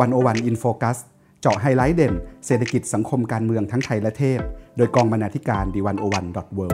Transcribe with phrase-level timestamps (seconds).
[0.00, 0.98] One O One In Focus
[1.40, 2.14] เจาะไฮไลท์เด่น
[2.46, 4.40] เศรษฐกิจสังคมการเมืองทั้งไทยและเทศ
[4.76, 6.66] โดยกองบรรณาธิการ The One O One dot world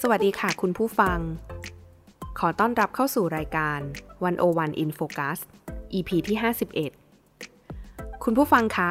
[0.00, 1.18] สวัสดีค่ะคุณผู้ฟัง
[2.38, 3.78] ขอต้อนรับเข้าสู่รายการ
[4.30, 5.38] 101 in Focus
[5.94, 6.36] EP ที่
[7.50, 8.90] 51 คุณผู้ฟังคะ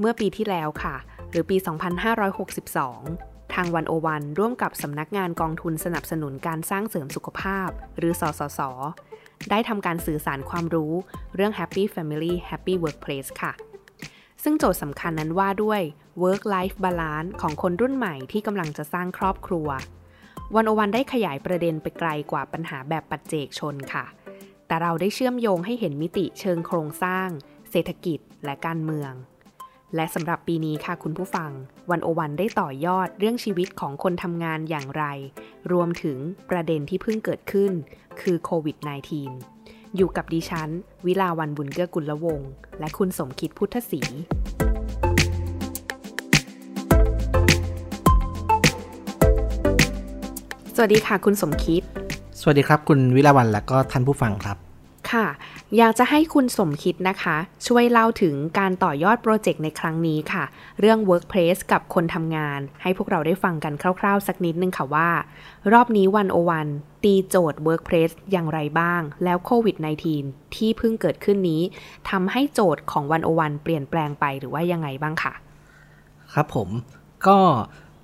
[0.00, 0.94] เมื่อปีที่แล้วค่ะ
[1.30, 7.68] หรือปี 2562 ทาง One O One ร่วมกับสำนักงานกองทุนสนับสนุนการสร้างเสริมสุขภาพ
[7.98, 8.60] หรือสสส
[9.50, 10.92] ได้ทำการสื่อสารความรู้
[11.34, 13.52] เรื่อง Happy Family Happy Workplace ค่ะ
[14.42, 15.80] ซึ่งโจทย์สำคัญนั้นว่าด้วย
[16.22, 19.68] Work Life Balance ของคนรุ่นใหม่ที่กำลังจะสร้างครอบครัว
[20.54, 24.04] วันโอวันได้ขยายประเด็นไปไกลกว่าปัญหาแบบปัจเจกชนค่ะ
[24.66, 27.28] แต่เราได้เชื่อมโยงให้เห็นมิติเชิงโครงสร้าง
[27.70, 29.12] เศรษฐกิจและการเมือง
[29.94, 31.50] และสำหรับปีนี้ค่ะคุณผู้ฟัง
[31.90, 35.04] วันโอวันได้ต่อยอดเรื่องชีวิตของคนทำงานอย่างไร
[35.72, 36.18] รวมถึง
[36.50, 37.72] ประเด็นที่เพิ่งเกิดขึ้น
[38.20, 38.76] คือโควิด
[39.36, 40.70] -19 อยู่กับดิฉัน
[41.06, 44.00] วิลาวันบุญเกื้อกุลวงศ์และคุณสมคิดพุทธศรี
[50.74, 51.82] สวัสดีค่ะคุณสมคิด
[52.40, 54.69] สวัสดีครับ คุณวิลาวันและก็ท่านผู้ฟังครับ
[55.12, 55.26] ค่ะ
[55.76, 60.44] อยากจะให้คุณสมคิดนะคะ ช่วยเล่าถึงการต่อยอดโปรเจกต์ในครั้งนี้ค่ะ
[60.80, 65.10] เรื่อง Workplace กับคนทำงาน ให้พวกเราได้ฟังกันคร่าวๆ สักนิดนึงค่ะว่า
[65.72, 66.68] รอบนี้วันโอวัน
[67.04, 69.76] ตีโจทย์ Workplace อย่างไรบ้าง แล้วโควิด
[70.16, 71.62] -19 ที่เพิ่งเกิดขึ้นนี้
[72.10, 75.32] ทำให้โจทย์ของวันโอวันเปลี่ยนแปลงไปหรือว่ายังไงบ้างค่ะ
[76.34, 76.68] ครับผม
[77.26, 77.38] ก็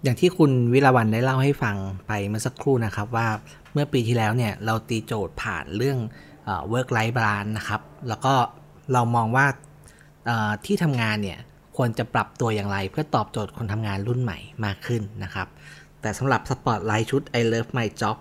[0.02, 3.28] อย่างที่คุณวิลาวันได้เล่าให้ฟังไปเมื่อสักครู่นะครับว่า
[3.72, 5.98] เมื่อปีที่แล้วเนี่ยเราตีโจทย์ผ่านเรื่อง
[6.72, 8.34] work life balance นะครับ แล้วก็
[8.92, 9.46] เรามองว่า
[10.66, 11.38] ที่ทำงานเนี่ย
[11.76, 15.48] ควรจะปรับตัวอย่างไร เพื่อตอบโจทย์คนทำงานรุ่นใหม่มากขึ้นนะครับ
[16.00, 18.16] แต่สำหรับสปอตไลท์ชุด I love my job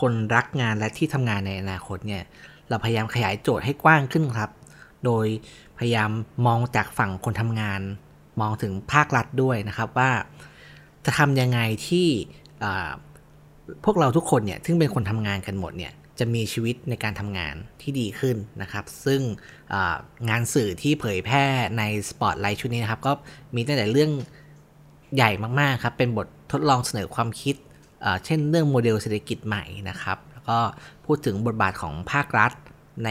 [0.00, 2.22] คนรักงานและที่ทำงานในอนาคตเนี่ย
[2.68, 4.50] เราพยายามขยายโจทย์ให้กว้างขึ้นครับ
[5.04, 5.26] โดย
[5.78, 6.10] พยายาม
[6.46, 7.80] มองจากฝั่งคนทำงาน
[8.40, 10.10] มองถึงภาครัฐด้วยนะครับว่า
[11.04, 12.08] จะทำยังไงที่
[13.84, 19.20] พวกเราทุกคนเนี่ยซึ่งเป็นคนทำงานกันหมดเนี่ยจะมีชีวิตในการทำงานที่ดีขึ้นนะครับ ซึ่ง
[20.28, 21.44] งานสื่อที่เผยแพร่
[21.78, 23.12] ในสปอตไลท์ชุดนี้นะครับ ก็
[23.54, 24.10] มีตั้งแต่เรื่อง
[25.14, 27.56] ใหญ่มากๆครับ เป็นบททดลองเสนอความคิด
[28.24, 30.58] เช่นเรื่องโมเดลเศรษฐกิจใหม่นะครับ แล้วก็
[31.06, 32.52] พูดถึงบทบาทของภาครัฐ
[33.04, 33.10] ใน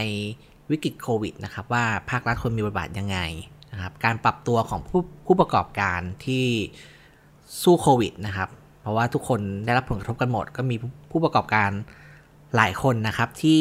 [0.70, 3.18] วิกฤตโควิดนะครับ ว่าภาครัฐควรมีบทบาทยังไง
[3.72, 6.46] นะครับ การปรับตัวของผู้ผู้ประกอบการที่
[7.62, 8.48] สู้โควิดนะครับ
[8.86, 10.76] เพราะว่าทุกคนได้รับผลกระทบกันหมด ก็มี
[11.10, 11.70] ผู้ประกอบการ
[12.56, 13.60] หลายคนนะครับ ที่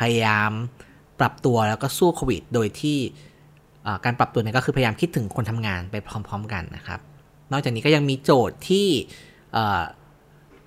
[0.00, 0.50] พยายาม
[1.20, 2.98] ปรับตัวแล้วก็สู้โควิด โดยที่
[4.04, 7.00] การปรับตัวนี้ก็คือพยายามคิดถึงคนทำงานไปพร้อม ๆ กันนะครับ
[7.52, 8.88] นอกจากนี้ก็ยังมีโจทย์ที่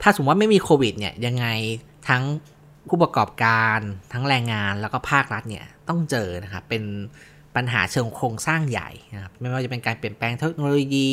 [0.02, 1.46] ถ้าสมมติว่าไม่มีโควิดเนี่ยยังไง
[2.10, 2.24] ทั้ง
[2.88, 3.80] ผู้ประกอบการ
[4.14, 6.84] ทั้งแรงงานแล้วก็ภาครัฐเนี่ยต้องเจอนะครับเป็น
[7.56, 11.12] ปัญหาเชิงโครงสร้างใหญ่นะครับไม่ว่าจะเป็นการเปลี่ยนแปลงเทคโนโลยี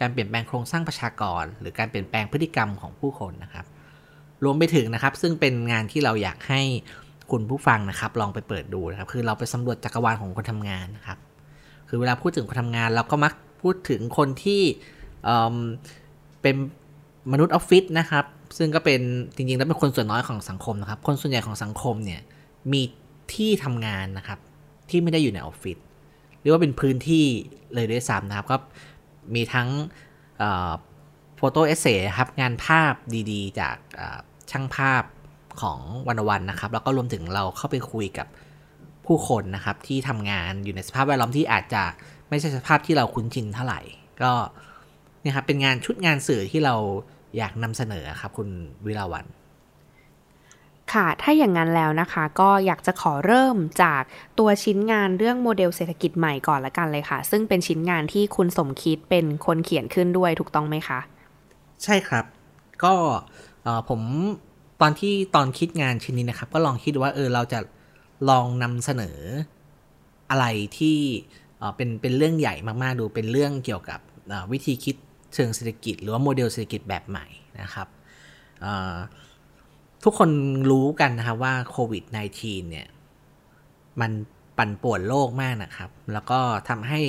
[0.00, 3.66] การเปลี่ยนแปลงโครงสร้างประชากร หรือการเปลี่ยนแปลงพฤติกรรมของผู้คนนะครับ
[4.44, 6.60] รวมไปถึงนะครับ ซึ่งเป็นงานที่เราอยากให้
[7.30, 11.18] คุณผู้ฟังนะครับ ลองไปเปิดดูนะครับ คือเราไปสำรวจจักรวาลของคนทำงานนะครับ
[11.88, 14.62] คือเวลาพูดถึงคนทำงาน เราก็มักพูดถึงคนที่
[16.42, 16.56] เป็น
[17.32, 18.24] มนุษย์ออฟฟิศนะครับ
[18.58, 19.00] ซึ่งก็เป็น
[19.36, 22.20] จริงๆ แล้วเป็นคนส่วนน้อยของสังคมนะครับ คนส่วนใหญ่ของสังคมเนี่ย
[22.72, 22.82] มี
[23.34, 24.38] ที่ทำงานนะครับ
[24.90, 25.76] ที่ไม่ได้อยู่ในออฟฟิศ
[26.40, 27.24] เรียกว่าเป็นพื้นที่
[27.74, 28.56] เลยด้วยซ้ำนะครับก็
[29.34, 29.68] มีทั้ง
[31.36, 32.92] โฟโต้เอเซ่ครับงานภาพ
[33.30, 33.76] ดีๆ จาก
[34.50, 35.02] ช่างภาพ
[35.60, 38.26] ของวันวันนะครับ แล้วก็รวมถึงเราเข้าไปคุยกับ
[39.06, 41.82] ผู้คนนะครับ ที่ทำงานอยู่ในสภาพแวดล้อมที่อาจจะ
[42.28, 43.80] ไม่ใช่สภาพที่เราคุ้นชินเท่าไหร่
[44.22, 44.32] ก็
[45.22, 46.74] นี่ครับเป็นงานชุดงานสื่อที่เรา
[47.36, 48.48] อยากนำเสนอครับคุณ
[48.86, 49.26] วิลาวัน
[50.94, 54.02] ค่ะ ถ้าอย่างนั้นแล้วนะคะ ก็อยากจะขอเริ่มจาก
[54.38, 61.00] ตัวชิ้นงานเรื่องโมเดลเศรษฐกิจใหม่ก่อนละกันเลยค่ะ ซึ่งเป็นชิ้นงานที่คุณสมคิดเป็นคนเขียนขึ้นด้วยถูกต้องไหมคะ
[61.84, 62.24] ใช่ครับ
[62.84, 62.94] ก็
[63.88, 64.00] ผม
[64.80, 67.58] ตอนที่ตอนคิดงานชิ้นนี้นะครับ ก็ลองคิดว่าเออเราจะ
[68.30, 69.18] ลองนำเสนอ
[70.30, 70.46] อะไร
[70.78, 70.98] ที่
[71.76, 74.00] เป็นเป็นเรื่องใหญ่มากๆดูเป็นเรื่องเกี่ยวกับ
[74.52, 74.96] วิธีคิด
[75.34, 77.26] เชิงเศรษฐกิจ หรือว่าโมเดลเศรษฐกิจแบบใหม่
[77.60, 77.88] นะครับ
[80.08, 80.30] ทุกคน
[80.70, 82.04] รู้กันนะครับว่าโควิด
[82.38, 82.86] -19 เนี่ย
[84.00, 84.12] มัน
[84.58, 87.00] ปั่นป่วนโลกมากนะครับ แล้วก็ทำให้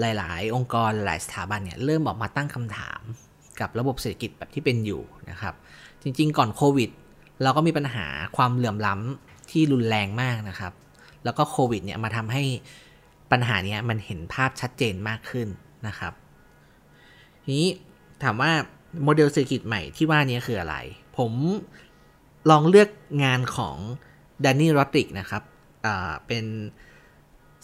[0.00, 3.00] หลาย ๆ องค์กรหลายสถาบันเนี่ย เริ่มออกมาตั้งคำถาม
[3.60, 5.54] กับระบบเศรษฐกิจแบบที่เป็นอยู่นะครับ
[6.02, 6.90] จริง ๆ ก่อนโควิด
[7.42, 8.06] เราก็มีปัญหา
[8.36, 10.72] ความเหลื่อมล้ำที่รุนแรงมากนะครับ
[11.24, 12.42] แล้วก็โควิดเนี่ยมาทำให้
[13.32, 15.48] ปัญหานี้มันเห็นภาพชัดเจนมากขึ้น
[15.86, 16.12] นะครับ
[17.42, 17.68] ทีนี้
[18.22, 18.50] ถามว่า
[19.04, 20.76] โมเดลเศรษฐกิจใหม่ที่ว่านี้คืออะไร
[21.18, 21.32] ผม
[22.50, 22.88] ลองเลือก
[23.24, 23.76] งานของ
[24.44, 25.42] แดนี่โรดริกนะครับ
[26.26, 26.44] เป็น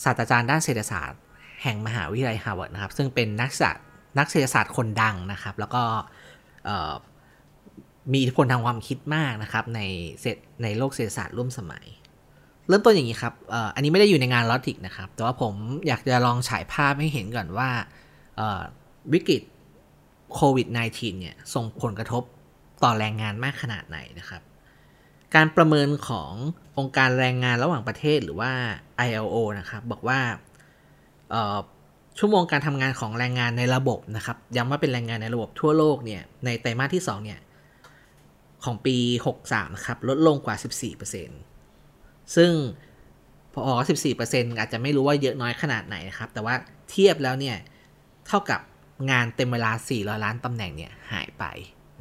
[0.04, 1.20] ศาสตราจารย์ด้านเศรษฐศาสตร์
[1.62, 3.84] แห่งมหาวิทยาลัยฮาร์วาร์ดนะครับ ซึ่งเป็นนักศาสตร์
[4.18, 5.82] นักเศรษฐศาสตร์คนดังนะครับ แล้วก็
[8.12, 9.80] มีอิทธิพลทางความคิดมากนะครับ ใน
[10.62, 11.86] ในโลกเศรษฐศาสตร์ร่วมสมัย
[12.68, 13.34] เริ่มต้นอย่างนี้ครับ
[13.74, 15.54] อันนี้ไม่ได้อยู่ในงานลอติกนะครับ แต่ว่าผม
[15.86, 17.68] อยากจะลองฉายภาพให้เห็นก่อนว่า
[19.12, 19.42] วิกฤต
[20.34, 22.22] โควิด -19 เนี่ยส่งผลกระทบ
[22.84, 24.42] ต่อแรงงานมากขนาดไหนนะครับ
[25.34, 26.32] การประเมินของ
[26.78, 28.52] องค์การแรงงานระหว่างประเทศหรือว่า
[29.06, 30.20] ILO นะครับ บอกว่า
[32.18, 37.40] ชั่วโมงการทำงานของแรงงานในระบบนะครับย้ำว่าเป็นแรงงานในระบบทั่วโลกเนี่ยในไตรมาสที่2เนี่ย
[38.64, 38.96] ของปี
[39.40, 40.56] 63ครับลดลงกว่า
[41.26, 42.52] 14%ซึ่ง
[43.52, 43.72] พอ
[44.14, 46.54] 14%อาจจะไม่รู้ว่าเยอะน้อยขนาดไหนนะครับ แต่ว่า
[46.90, 47.56] เทียบแล้วเนี่ย
[48.26, 48.60] เท่ากับ
[49.10, 51.44] งานเต็มเวลา 400 ล้านตำแหน่งเนี่ยหายไป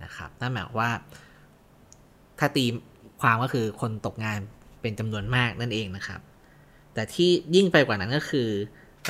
[0.03, 0.91] นะครับนั่นหมายว่า
[2.39, 2.65] ถ้าตี
[3.21, 4.39] ความก็คือคนตกงาน
[4.81, 6.19] เป็นจำนวนมากนั่นเองนะครับ
[6.93, 8.49] แต่ที่ยิ่งไปกว่านั้นก็คือ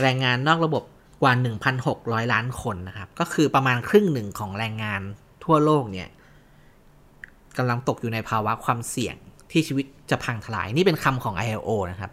[0.01, 0.83] แรงงานนอกระบบ
[1.24, 1.33] กว่า
[1.83, 5.01] 1,600 ล้านคนนะครับ ก็คือประมาณครึ่งหนึ่งของแรงงาน
[5.44, 6.09] ทั่วโลกเนี่ย
[7.57, 9.15] กำลังตกอยู่ในภาวะความเสี่ยง
[9.51, 12.12] ที่ชีวิตจะพังทลาย นี่เป็นคำของ ILO นะครับ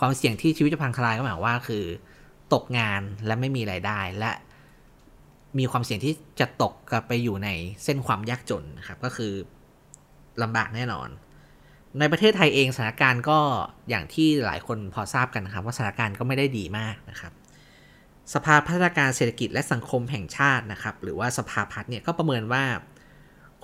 [0.00, 1.84] ความเสี่ยงที่ชีวิตจะพังทลายก็หมายว่าคือ
[2.54, 4.32] ตกงานและไม่มีไรายได้และ
[5.58, 7.48] มีความเสี่ยงที่จะตกกลับไปอยู่ใน
[7.84, 9.32] เส้นความยากจนนะครับ ก็คือ
[10.42, 11.08] ลำบากแน่นอน
[11.98, 13.38] ในประเทศไทยเองสถานการณ์ก็
[13.90, 17.32] อย่างที่หลายคนพอทราบกันนะครับว่าสถานการณ์ก็ไม่ได้ดีมากนะครับ
[18.34, 22.64] สภาพัฒนาการเศรษฐกิจและสังคมแห่งชาตินะครับ หรือว่าสภาพัฒน์เนี่ยก็ประเมินว่า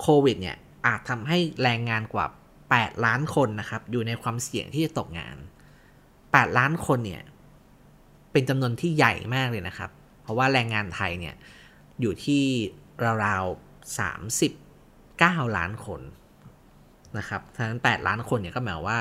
[0.01, 0.57] โควิดเนี่ย
[0.87, 2.25] อาจทำให้แรงงานกว่า
[2.65, 5.37] 8 ล้านคนนะครับ อยู่ในความเสี่ยงที่จะตกงาน
[5.97, 7.23] 8 ล้านคนเนี่ย
[8.31, 9.89] เป็นจำนวนที่ใหญ่มากเลยนะครับ
[10.21, 11.35] เพราะว่าแรงงานไทยเนี่ย
[12.01, 12.43] อยู่ที่
[13.25, 13.97] ราวๆ
[15.49, 16.01] 39 ล้านคน
[17.17, 18.99] นะครับทั้ง8ล้านคนเนี่ยก็หมายว่า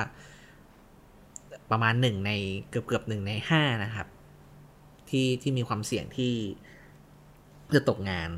[1.70, 2.32] ประมาณหนึ่งใน
[2.69, 4.06] เกือบเกือบหนึ่งในห้านะครับ
[5.09, 6.32] ที่ที่มีความเสี่ยงที่
[7.75, 8.29] จะตกงาน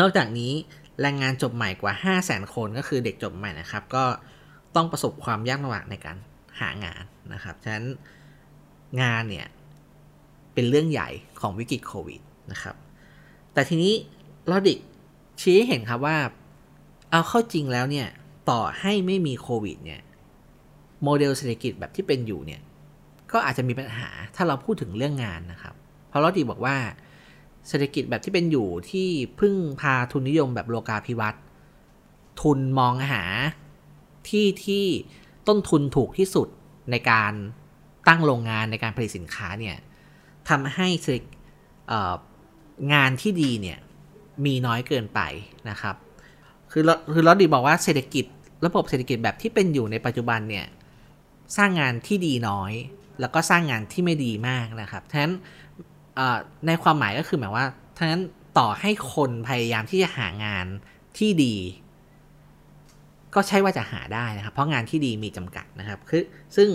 [0.00, 0.52] นอกจากนี้
[1.00, 4.04] แรงงานจบใหม่กว่า 5 0 0แสนคนก็คือเด็กจบใหม่นะครับ ก็
[4.76, 6.16] ต้องประสบความยากลำบากในการ
[6.60, 7.02] หางาน
[7.32, 7.86] นะครับ ฉะนั้น
[9.02, 9.46] งานเนี่ย
[10.54, 11.08] เป็นเรื่องใหญ่
[11.40, 12.20] ของวิกฤตโควิด
[12.52, 12.76] นะครับ
[13.52, 13.92] แต่ทีนี้
[14.50, 14.78] ลอดิก
[15.40, 16.16] ชี้เห็นครับว่า
[17.10, 18.08] เอาเข้าจริงแล้วเนี่ย
[18.50, 20.00] ต่อให้ไม่มีโควิดเนี่ย
[21.02, 22.60] โมเดลเศรษฐกิจแบบที่เป็นอยู่เนี่ย
[23.32, 25.74] ก็อาจจะมีปัญหาถ้าเราพูดถึงเรื่องงานนะครับ
[26.08, 26.76] เพราะลอดิกบอกว่า
[27.68, 29.08] เศรษฐกิจแบบที่เป็นอยู่ที่
[29.40, 31.42] พึ่งพาทุนนิยมแบบโลกาภิวัตน์
[32.40, 33.22] ทุนมองหา
[34.28, 34.84] ที่ที่
[35.48, 36.48] ต้นทุนถูกที่สุด
[36.90, 37.32] ในการ
[38.08, 39.76] ตั้งโรงงานในการผลิตสินค้าเนี่ย
[40.48, 40.88] ทำให้
[42.92, 43.78] งานที่ดีเนี่ย
[44.44, 45.20] มีน้อยเกินไป
[45.70, 45.96] นะครับ
[46.70, 46.82] คือ
[47.12, 48.24] คือรอดริกบอกว่าเศรษฐกิจ
[48.66, 50.66] ระบบเศรษฐกิจแบบที่เป็นอยู่ในปัจจุบันเนี่ย
[51.56, 52.72] สร้างงานที่ดีน้อย
[53.20, 55.32] แล้วก็สร้างงานที่ไม่ดีมากนะครับฉะนั้น
[56.66, 57.66] ในความหมายก็คือหมายว่า
[57.96, 58.22] ทั้นั้น
[58.58, 60.66] ต่อให้คนพยายามที่จะหางาน
[61.18, 61.56] ที่ดี
[63.34, 66.22] ก็ใช่ว่าจะหาได้นะครับ เพราะงานที่ดีมีจำกัดนะครับคือ
[66.56, 66.68] ซึ่ง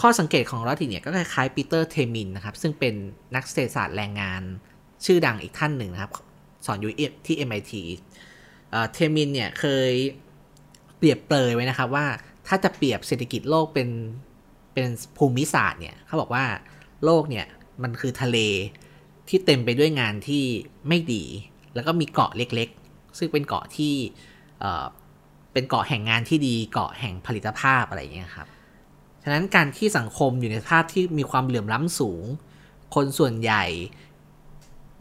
[0.00, 2.94] ข้อสังเกตของรอดริกเนี่ยก็คล้ายๆปีเตอร์เทมินนะครับ ซึ่งเป็น
[3.34, 4.42] นักเศรษฐศาสตร์แรงงาน
[5.04, 6.12] ชื่อดังอีกท่านหนึ่งนะครับ
[6.66, 6.90] สอนอยู่
[7.26, 7.72] ที่ MIT
[8.92, 9.92] เทมินเนี่ยเคย
[10.98, 12.06] เปรียบเปรยไว้นะครับว่า
[12.46, 13.88] ถ้าจะเปรียบเศรษฐกิจโลกเป็น
[14.74, 14.86] เป็น
[15.18, 16.44] ภูมิศาสตร์เนี่ยเขาบอกว่า
[17.04, 17.46] โลกเนี่ย
[17.82, 18.38] มันคือทะเล
[19.28, 20.44] ที่เต็มไปด้วยงานที่
[20.88, 21.24] ไม่ดี
[21.74, 23.94] แล้วก็มีเกาะเล็กๆ ซึ่งเป็นเกาะที่
[25.52, 28.48] เป็นเกาะแห่งงานที่ดีเกาะแห่งผลิตภาพอะไรอย่างเงี้ยครับ
[29.22, 32.24] ฉะนั้นการที่สังคมอยู่ในภาพที่มีความเหลื่อมล้ำสูง
[32.94, 33.64] คนส่วนใหญ่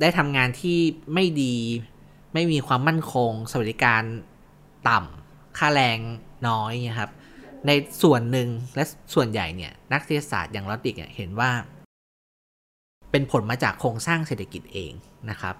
[0.01, 0.77] ได้ทำงานที่
[1.13, 1.55] ไม่ดี
[2.37, 4.03] ไม่มีความมั่นคง สวัสดิการ
[4.89, 5.99] ต่ำค่าแรง
[6.47, 7.11] น้อยนะครับ
[7.67, 11.51] ในส่วนหนึ่งและส่วนใหญ่เนี่ยนักเศรษฐศาสตร์อย่างลอติกเห็นว่า
[13.11, 14.91] เป็นผลมาจากโครงสร้างเศรษฐกิจเอง
[15.29, 15.55] นะครับ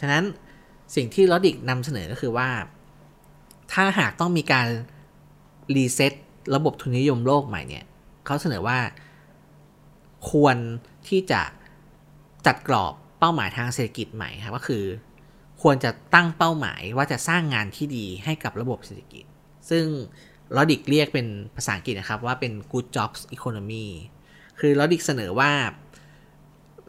[0.00, 0.22] ฉะนั้น
[0.94, 2.48] สิ่งที่ลอดิกนำเสนอก็คือว่า
[3.72, 4.66] ถ้าหากต้องมีการ
[5.76, 6.12] reset
[6.54, 7.84] ระบบทุนนิยมโลกใหม่เนี่ย
[8.26, 8.78] เขาเสนอว่า
[10.30, 10.56] ควร
[11.08, 11.42] ที่จะ
[12.46, 14.84] จัดกรอบเป้าหมายทางเศรษฐกิจใหม่ครับก็คือ
[15.62, 19.24] ควรจะตั้งเป้าหมายว่าจะสร้างงานที่ดีให้กับระบบเศรษฐกิจ
[19.70, 19.86] ซึ่ง
[20.56, 23.86] รอดริกเรียกเป็นภาษาอังกฤษนะครับว่าเป็น good jobs economy
[24.58, 25.50] คือรอดริกเสนอว่า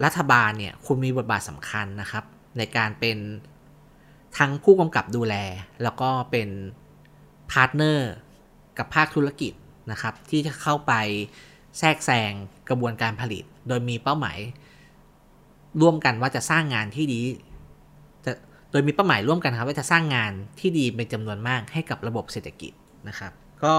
[0.05, 2.23] รัฐบาลเนี่ยควรมีบทบาทสำคัญนะครับ
[2.57, 3.17] ในการเป็น
[4.37, 5.35] ทั้งผู้กำกับดูแล
[5.83, 6.49] แล้วก็เป็น
[7.51, 8.11] partner
[8.77, 9.53] กับภาคธุรกิจ
[9.91, 10.93] นะครับ ที่จะเข้าไป
[11.79, 12.31] แทรกแซง
[12.69, 14.37] กระบวนการผลิต โดโดยมีเป้าหมาย
[15.81, 17.19] ร่วมกันว่าจะสร้างงานที่ดี
[18.79, 22.71] ยมีเป้าหมายร่วมกันครับว่าจะสร้างงานที่ดีเป็นจำนวนมากให้กับระบบเศรษฐกิจ
[23.07, 23.31] นะครับ
[23.63, 23.75] ก็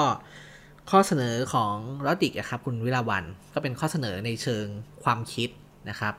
[0.90, 1.74] ข้อเสนอของ
[2.06, 3.24] รอดริกครับคุณวิลาวัน
[3.54, 4.66] ก็เป็นข้อเสนอในเชิง
[5.04, 5.48] ความคิด
[5.88, 6.14] นะครับ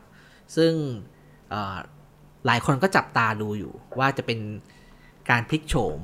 [0.56, 0.72] ซึ่ง
[2.46, 4.40] หลายคนก็จับตาดูอยู่ว่าจะเป็น
[5.30, 6.02] การพลิกโฉม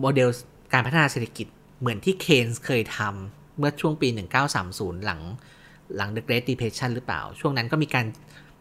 [0.00, 0.28] โมเดล
[0.72, 1.46] การพัฒนาเศรษฐกิจ
[1.80, 4.08] เหมือนที่เคนส์เคยทำเมื่อช่วงปี
[4.56, 5.20] 1930 หลัง
[5.96, 8.06] หลัง The Great Depression หรือเปล่า ช่วงนั้นก็มีการ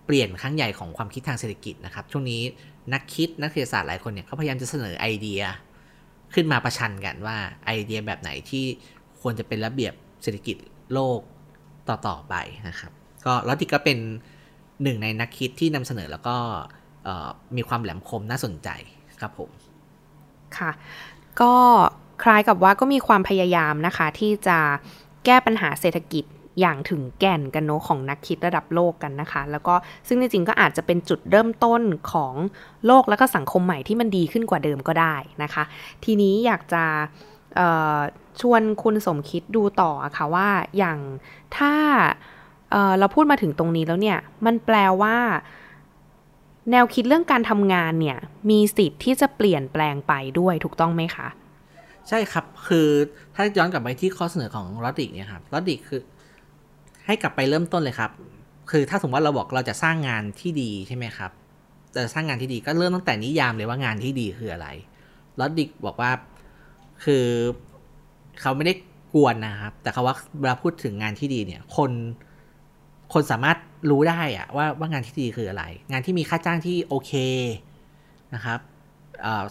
[0.07, 2.41] เปลี่ยนครั้งใหญ่ของความคิดทางเศรษฐกิจนะครับ ช่วงนี้
[2.93, 5.41] นักคิดนักเศรษฐศาสตร์หลายคนเนี่ยเขาพยายามจะเสนอไอเดีย
[6.33, 8.65] ขึ้นมาประชันกันว่าไอเดียแบบไหนที่
[9.21, 10.55] ควรจะเป็นระเบียบเศรษฐกิจ
[10.93, 11.19] โลก
[11.89, 12.35] ต่อๆไป
[12.67, 12.91] นะครับ
[13.25, 13.97] ก็ลอติก็เป็น
[14.83, 16.35] หนึ่งในนักคิดที่นำเสนอแล้วก็
[17.55, 18.69] มีความแหลมคมน่าสนใจ
[19.19, 19.49] ครับผม
[20.57, 20.71] ค่ะ
[21.41, 21.53] ก็
[22.23, 24.59] คล้ายกับว่าก็มีความพยายามนะคะที่จะ
[25.25, 26.23] แก้ปัญหาเศรษฐกิจ
[26.59, 29.75] อย่างถึงแก่นกันโนของนักคิดระดับโลกกันนะคะ แล้วก็
[30.07, 32.33] ซึ่งจริงๆก็อาจจะเป็นจุดเริ่มต้นของ
[32.85, 35.63] โลกแล้วก็สังคมใหม่ที่มันดีขึ้นกว่าเดิมก็ได้นะคะ
[36.03, 36.83] ทีนี้อยากจะ
[38.41, 40.47] ชวนคุณสมคิดดูต่อค่ะว่า
[40.77, 40.97] อย่าง
[41.57, 41.73] ถ้า
[42.71, 45.17] เเราพูดมาถึงตรงนี้แล้วเนี่ย มันแปลว่า
[46.71, 48.17] แนวคิดเรื่องการทำงานเนี่ย
[48.49, 51.27] มีสิทธิ์ที่จะเปลี่ยนแปลงไปด้วยถูกต้องไหมคะ
[52.07, 52.87] ใช่ครับ คือ
[53.35, 56.01] ถ้าย้อนกลับไปที่ข้อเสนอของลอดิกเนี่ยครับลอดิกคือ
[57.07, 58.11] ให้กลับไปเริ่มต้นเลยครับ
[58.71, 61.31] คือถ้าสมมติว่าเราบอกเราจะสร้างงานที่ดีใช่ไหมครับ
[61.95, 64.67] จะสร้างงานที่ดีก็เริ่มตั้งแต่นิยามเลยว่างานที่ดีคืออะไร
[65.39, 66.11] ลอดิกบอกว่า
[67.03, 67.25] คือ
[68.41, 68.73] เขาไม่ได้
[69.13, 71.91] กวนนะครับ แต่เขาว่าเวลาพูดถึงงานที่ดีเนี่ย คน
[73.13, 73.57] คนสามารถ
[73.89, 77.11] รู้ได้อะว่าว่างานที่ดีคืออะไร งานที่มีค่าจ้างที่โอเค
[78.35, 78.59] นะครับ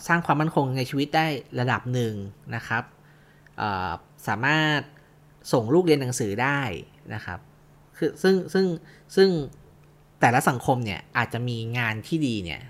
[0.07, 1.27] สร้างความมั่นคงในชีวิตได้
[1.61, 2.15] ระดับหนึ่ง
[2.55, 2.83] นะครับ
[4.29, 4.81] สามารถ
[5.53, 6.61] ส่งลูกเรียนหนังสือได้
[7.15, 7.39] นะครับ
[7.97, 8.67] คือซึ่งซึ่ง
[9.17, 9.29] ซึ่ง
[10.21, 12.61] แต่ละสังคมเนี่ยอาจจะมีงานที่ดีเนี่ย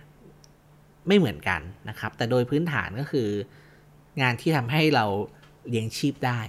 [1.07, 3.28] ไม่เหมือนกันนะครับ แต่โดยพื้นฐานก็คือ
[4.23, 5.05] งานที่ทำให้เรา
[5.69, 6.40] เลี้ยงชีพได้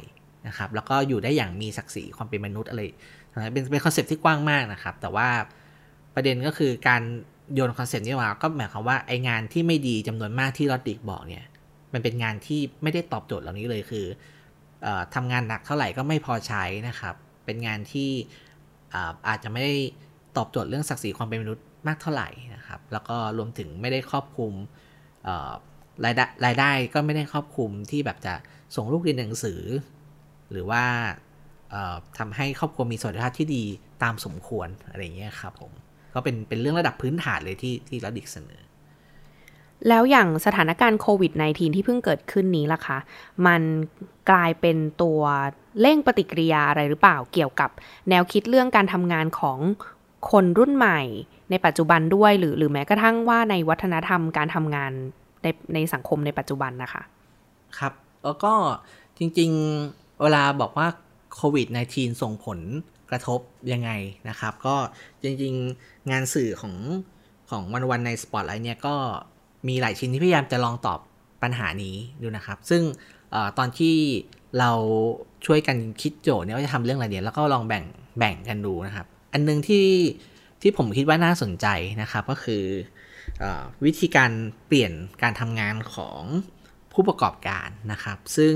[0.48, 2.82] นะครับ แล้วก็อยู่ได้อย่างมีศักดิ์ศรีความเป็นมนุษย์อะไร
[3.54, 5.28] เป็นเป็น concept ที่กว้างมากนะครับ แต่ว่า
[6.16, 7.02] ประเด็นก็คือการ
[7.54, 11.46] โยน concept นี้มาก็หมายความว่าไอ้งานที่ไม่ดีจำนวนมากที่รอดริกบอกเนี่ย
[11.94, 14.06] มันเป็นงานที่ไม่ได้ตอบโจทย์เหล่านี้เลยคือ
[14.86, 17.16] อทำงานหนักเท่าไหร่ก็ไม่พอใช้นะครับ
[17.48, 18.10] เป็นงานที่
[19.28, 19.76] อาจจะไม่ได้
[20.38, 24.54] ตอบโจทย์เรื่องศักดิ์ศรีความเป็นมนุษย์มากเท่าไหร่นะครับ แล้วก็รวมถึงไม่ได้ครอบคลุม
[26.06, 28.34] รายได้รายได้ก็ไม่ได้ครอบคลุมที่แบบจะ
[28.76, 29.62] ส่งลูกเรียนหนังสือ
[30.52, 30.84] หรือว่า
[32.18, 33.64] ทำให้ครอบครัวมีสวัสดิภาพที่ดี
[34.04, 35.72] ตามสมควรอะไรเงี้ยครับผม
[36.14, 38.62] ก็เป็นเป็นเรื่องระดับพื้นฐานเลยที่ที่รัดิกเสนอ
[39.88, 42.98] แล้วอย่างสถานการณ์โควิด -19 ที่เพิ่งเกิดขึ้นนี้ล่ะคะ
[43.48, 43.62] มัน
[44.30, 45.22] กลายเป็นตัว
[45.82, 47.70] เร่งปฏิกิริยาอะไรหรือเปล่าเกี่ยวกับ
[48.10, 49.60] แนวคิดเรื่องการทำงานของ
[50.32, 51.02] คนรุ่นใหม่
[51.50, 54.92] ในปัจจุบันด้วยหรือหรือแม้กระทั่งว่าในวัฒนธรรมการทำงาน
[55.44, 57.04] ในในสังคมในปัจจุบันนะคะ
[57.80, 57.94] ครับ
[58.24, 58.54] แล้วก็
[59.18, 60.88] จริงๆ เวลาบอกว่า
[61.36, 62.60] โควิด -19 ส่งผล
[63.10, 63.40] กระทบ
[63.72, 63.92] ยังไง
[64.30, 64.76] นะครับ ก็
[65.24, 66.76] จริงๆงานสื่อของ
[67.50, 68.96] ของวันวันในสปอตไลท์เนี่ยก็
[69.68, 71.00] มีหลายชิ้นที่พยายามจะลองตอบ
[71.44, 72.82] ปัญหานี้ดูนะครับ ซึ่ง
[73.34, 73.96] อตอนที่
[74.60, 74.72] เรา
[75.46, 77.84] ช่วยกันคิดโจทย์เนี่ยว่าจะทำเรื่องอะไรเนี่ยแล้วก็ลองแบ่ง
[78.20, 79.88] แบ่งกันดูนะครับ อันนึงที่
[80.62, 81.68] ที่ผมคิดว่าน่าสนใจ
[82.02, 82.64] นะครับก็คือ
[83.44, 83.46] อ
[83.86, 84.32] วิธีการ
[84.68, 86.22] เปลี่ยนการทำงานของ
[86.94, 88.56] ผู้ประกอบการนะครับ ซึ่ง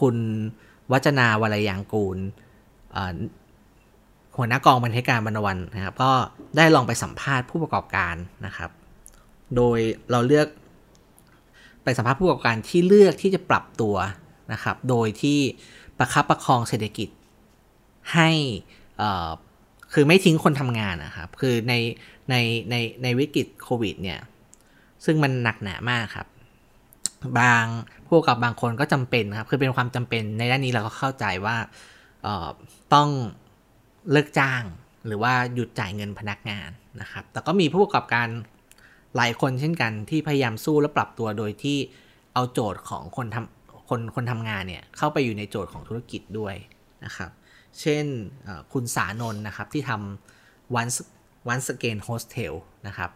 [0.00, 0.16] คุณ
[0.92, 2.18] วัจนาวรยางกูล
[4.36, 6.12] หัวหน้ากองบรรณาการบรรณวันนะครับ ก็
[6.56, 8.14] ได้ลองไปสัมภาษณ์ผู้ประกอบการ
[8.46, 8.70] นะครับ
[9.56, 9.78] โดย
[10.10, 10.48] เราเลือก
[11.84, 13.94] ไปสัมภาษณ์ผู้ประกอบการที่เลือกที่จะปรับตัว
[14.52, 15.38] นะครับ โดยที่
[15.98, 17.08] ประคับประคองเศรษฐกิจ
[18.14, 18.30] ให้
[19.92, 21.74] คือไม่ทิ้งคนทำงานนะครับ คือใน
[22.30, 22.34] ใน
[22.70, 24.20] ในในวิกฤตโควิดเนี่ย
[25.04, 26.26] ซึ่งมันหนักหนามากครับ
[27.40, 27.64] บาง
[28.08, 31.56] พวกกับบางคนก็จำเป็นครับ คือเป็นความจำเป็นในด้านนี้เราก็เข้าใจว่า
[32.94, 33.08] ต้อง
[34.10, 34.62] เลิกจ้าง
[35.06, 36.70] หรือว่าหยุดจ่ายเงินพนักงาน
[37.00, 38.28] นะครับ แต่ก็มีผู้ประกอบการ
[39.16, 41.78] หลายคนเช่นกันที่พยายามสู้และปรับตัวโดยที่
[42.34, 43.61] เอาโจทย์ของคนทำ
[43.92, 46.54] คนคนทำงานเนี่ยเข้าไปอยู่ในโจทย์ของธุรกิจด้วย
[47.04, 47.30] นะครับ
[47.80, 48.04] เช่น
[48.72, 50.96] คุณสานนนะครับที่ทำ once
[51.52, 52.54] once again hostel
[52.86, 53.10] นะครับ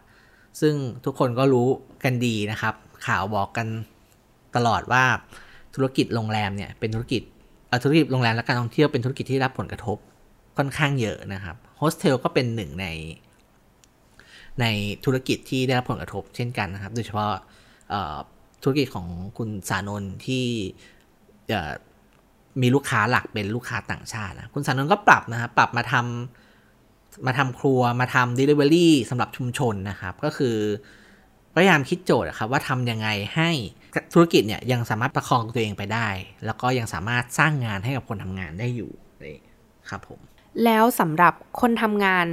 [0.59, 1.67] ซึ่งทุกคนก็รู้
[2.03, 2.75] กันดีนะครับ
[3.07, 3.67] ข่าวบอกกัน
[4.55, 5.03] ตลอดว่า
[5.75, 7.21] ธุรกิจโรงแรมเนี่ยเป็นธุรกิจ
[7.83, 9.97] ธุรกิจโรงแรมและการท่องเที่ยวเป็นธุรกิจที่รับผลกระทบ
[10.57, 12.87] ค่อนข้างเยอะนะครับโฮสเทลก็เป็นหนึ่งใน
[14.61, 14.65] ใน
[15.05, 17.31] ธุรกิจที่ได้รับผลกระทบเช่นกันนะครับ โดยเฉพาะ
[18.67, 20.45] ธุรกิจของคุณสานนที่
[22.61, 30.55] มีลูกค้าหลักเป็นลูกค้าต่างชาตินะคุณสานนก็ปรับนะครับปรับมาทำมาทำครัวมาทำ Delivery สำหรับชุมชนนะครับ ก็คือ
[31.53, 33.49] พยายามคิดโจทย์ครับว่าทำยังไงให้
[34.13, 36.07] ธุรกิจเนี่ยยังสามารถประคองตัวเองไปได้
[36.45, 38.91] แล้วก็ยังสามารถสร้างงานให้กับคนทำงานได้อยู่
[39.89, 40.19] ครับผม
[40.65, 42.27] แล้วสำหรับคนทำงาน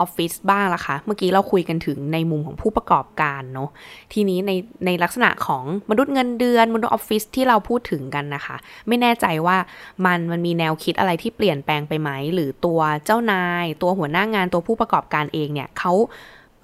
[0.00, 3.70] ออฟฟิศบ้างล่ะคะ เมื่อกี้เราคุยกันถึงในมุมของผู้ประกอบการเนาะ
[4.12, 4.52] ทีนี้ใน
[4.86, 8.56] ในลักษณะของมนุษย์เงินเดือนมนุษย์ออฟฟิศที่เราพูดถึงกันนะคะ
[8.88, 9.56] ไม่แน่ใจว่า
[10.04, 15.92] มันมันมีแนวคิดอะไรที่เปลี่ยนแปลงไปไหม หรือตัวเจ้านาย ตัวหัวหน้างานตัวผู้ประกอบการเองเนี่ยเขา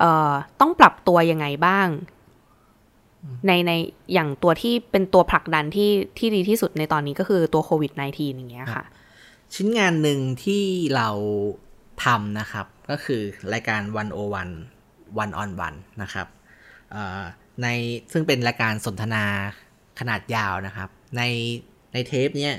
[0.00, 1.88] เต้องปรับตัวยังไงบ้าง
[3.46, 3.72] ในใน
[4.12, 8.84] อย่างตัวที่เป็นตัวผลักดันที่ที่ดีที่สุดในตอนนี้ก็คือตัวโควิด -19 อย่างเงี้ยค่ะ
[9.54, 10.62] ชิ้นงานหนึ่งที่
[10.96, 11.08] เรา
[12.04, 13.22] ทำนะครับ ก็คือ
[13.52, 14.54] รายการ one o one
[15.22, 16.26] one on one นะครับ
[17.62, 17.66] ใน
[18.12, 19.24] ซึ่งเป็นรายการสนทนา
[20.00, 21.22] ขนาดยาวนะครับ ใน
[21.92, 22.54] ในเทปเนี้ย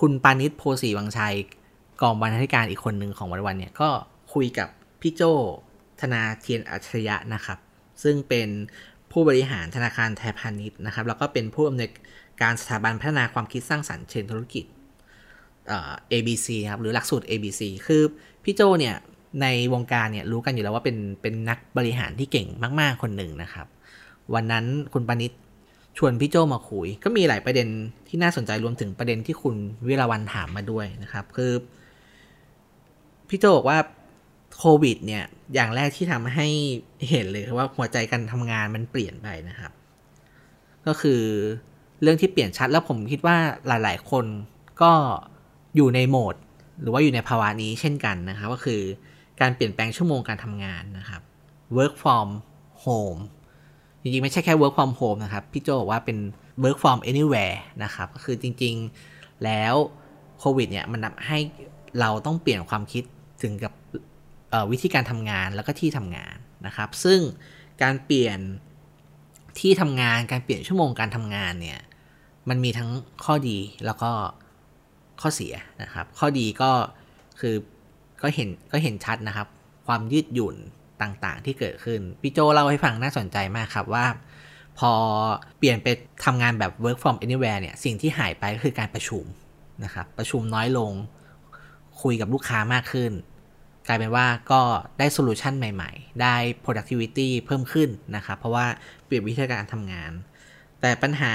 [0.00, 1.34] คุณปานิชโพสีวังชัย
[2.02, 3.90] กองบรรณาธิการอีกคนหนึ่งของวันวันเนี่ยก็
[4.34, 4.68] คุยกับ
[5.00, 5.22] พี่โจ
[6.00, 7.58] ธนาเทียนอัจฉริยะนะครับ
[8.02, 8.48] ซึ่งเป็น
[9.12, 11.90] ผู้บริหารธนาคารไทยพาณิชย์นะครับ แล้วก็เป็นผู้อำนวย
[12.42, 14.64] การสถาบันพัฒนาความคิดสร้างสรรค์เชิงธุรกิจ
[16.12, 18.02] ABC ครับหรือหลักสูตร ABC คือ
[18.44, 18.96] พี่โจเนี่ย
[19.42, 22.48] ในวงการเนี่ยรู้กันอยู่แล้วว่าเป็นเป็นนักบริหารที่เก่ง
[22.80, 23.66] มาก ๆ คนหนึ่งนะครับ
[24.34, 25.32] วันนั้นคุณปณิต
[25.98, 27.68] ชวนพี่โจมาคุย ก็มีหลายประเด็น
[28.08, 29.56] ที่น่าสนใจรวมถึงประเด็นที่คุณ
[29.86, 31.52] วิรวันถามมาด้วยนะครับ คือ
[33.28, 33.78] พี่โจบอกว่า
[34.58, 36.48] โควิดเนี่ยอย่างแรกที่ทำให้
[37.10, 39.72] เห็นเลยว่าหัวใจการทำงานมันเปลี่ยนไปนะครับ
[40.86, 41.22] ก็คือ
[42.02, 44.26] เรื่องที่เปลี่ยนชัดแล้วผมคิดว่าหลาย ๆ คน
[44.82, 44.92] ก็
[45.76, 46.34] อยู่ในโหมด
[46.80, 48.80] หรือว่าอยู่ในภาวะนี้เช่นกันนะครับ ก็คือ
[49.40, 51.22] การเปลี่ยนแปลงชั่วโมงการทำงานนะครับ
[51.76, 52.28] work from
[52.84, 53.20] home
[54.00, 56.18] จริงๆ ไม่ใช่แค่ work from home นะครับ พี่โจบอกว่าเป็น
[56.64, 59.74] work from anywhere นะครับ ก็คือจริงๆ แล้ว
[60.38, 61.38] โควิดเนี่ยมันทำให้
[62.00, 63.04] เราต้องเปลี่ยนความคิด
[63.42, 63.72] ถึงกับ
[64.72, 67.20] วิธีการทำงานแล้วก็ที่ทำงานนะครับ ซึ่ง
[67.82, 68.38] การเปลี่ยน
[69.60, 71.80] ที่ทำงาน การเปลี่ยนชั่วโมงการทำงานเนี่ย
[72.48, 72.90] มันมีทั้ง
[73.24, 74.10] ข้อดีแล้วก็
[75.24, 76.70] ข้อเสียนะครับ ข้อดีก็
[77.40, 77.54] คือ
[78.22, 79.48] ก็เห็นก็เห็นชัดนะครับ
[79.86, 80.56] ความยืดหยุ่น
[81.02, 84.06] ต่างๆ ที่เกิดขึ้นพี่โจเล่าให้ฟังน่าสนใจมากครับว่า
[84.78, 84.92] พอ
[85.58, 85.88] เปลี่ยนไป
[86.24, 89.24] ทำงานแบบ work from anywhere เนี่ยสิ่งที่หายไปก็คือการประชุม
[89.84, 90.92] นะครับประชุมน้อยลง
[92.02, 93.12] คุยกับลูกค้ามากขึ้น
[93.88, 94.62] กลายเป็นว่าก็
[94.98, 98.66] ได้โซลูชันใหม่ๆ ได้ productivity เพิ่มขึ้นนะครับ เพราะว่า
[99.04, 100.12] เปลี่ยนวิธีการทำงาน
[100.80, 101.34] แต่ปัญหา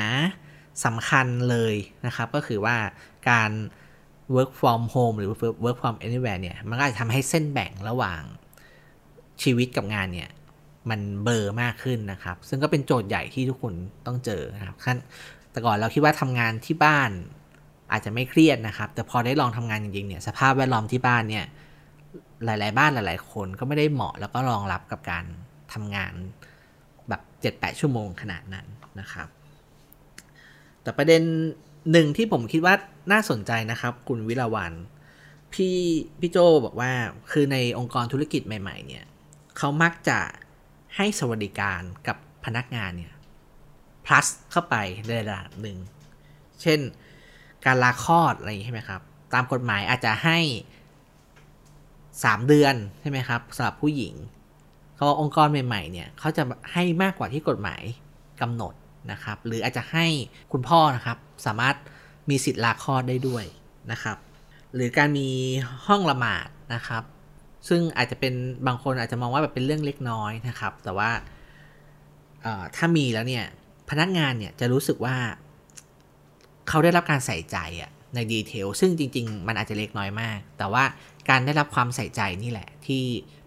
[0.85, 1.75] สำคัญเลย
[2.05, 2.77] นะครับ ก็คือว่า
[3.29, 3.51] การ
[4.35, 5.29] work from home หรือ
[5.65, 8.21] work from anywhere เนี่ย มันก็จะทำให้เส้นแบ่งระหว่าง
[9.43, 10.29] ชีวิตกับงานเนี่ย
[10.89, 13.73] มันเบอร์มากขึ้นนะครับ ซึ่งก็เป็นโจทย์ใหญ่ที่ทุกคน
[14.05, 14.97] ต้องเจอนะครับขั้น
[15.51, 17.11] แต่ก่อนเราคิดว่าทำงานที่บ้าน
[17.91, 21.45] อาจจะไม่เครียดนะครับ แต่พอได้ลองทำงานจริงๆเนี่ย สภาพแวดล้อมที่บ้านเนี่ย
[22.45, 25.25] หลาย ๆ บ้านหลาย ๆ คนก็ไม่ได้เหมาะแล้วก็รองรับกับการ
[25.73, 26.13] ทำงาน
[27.09, 27.21] แบบ
[27.55, 28.65] 7-8 ชั่วโมงขนาดนั้น
[28.99, 29.27] นะครับ
[30.81, 31.23] แต่ประเด็น
[31.91, 32.75] หนึ่งที่ผมคิดว่า
[33.11, 34.73] น่าสนใจนะครับ คุณวิลาวัน
[35.53, 35.77] พี่
[36.19, 36.91] พี่โจบอกว่า
[37.31, 39.05] คือในองค์กรธุรกิจใหม่ ๆ เนี่ย
[39.57, 40.19] เขามักจะ
[40.95, 43.13] ให้สวัสดิการกับพนักงานเนี่ย
[44.05, 44.75] plus เข้าไป
[45.05, 45.77] ในระดับหนึ่ง
[46.61, 46.79] เช่น
[47.65, 49.01] การลาคลอดอะไรอย่างนี้ใช่ไหมครับ
[49.33, 50.37] ตามกฎหมายอาจจะให้
[51.65, 54.13] 3 เดือนใช่ไหมครับสำหรับผู้หญิง
[54.95, 57.81] เขาองค์กรใหม่ๆเนี่ยเขาจะให้มากกว่าที่กฎหมาย
[58.41, 58.73] กำหนด
[59.11, 60.05] นะครับ หรืออาจจะให้
[60.51, 61.75] คุณพ่อนะครับ สามารถ
[62.29, 63.45] มีสิทธิ์ลาคลอดได้ด้วย
[63.91, 64.17] นะครับ
[64.75, 65.27] หรือการมี
[65.87, 67.03] ห้องละหมาดนะครับ
[67.69, 68.33] ซึ่งอาจจะเป็น
[68.67, 71.09] บางคนอาจจะมองว่าแบบเป็นเรื่องเล็กน้อยนะครับ แต่ว่า
[72.75, 73.45] ถ้ามีแล้วเนี่ย
[73.89, 75.15] พนักงานเนี่ยจะรู้สึกว่า
[76.67, 80.83] เขาได้รับการใส่ใจอะในดีเทลซึ่งจริง ๆ มันอาจจะเล็กน้อยมาก แต่ว่า
[81.29, 83.03] การได้รับความใส่ใจนี่แหละ ที่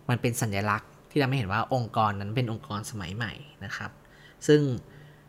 [0.08, 3.32] มันเป็นสัญลักษณ์ ที่ทำให้เห็นว่าองค์กรนั้นเป็นองค์กรสมัยใหม่
[3.64, 3.90] นะครับ
[4.46, 4.60] ซึ่ง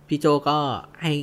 [0.07, 0.57] พี่โจก็
[1.01, 1.13] ให้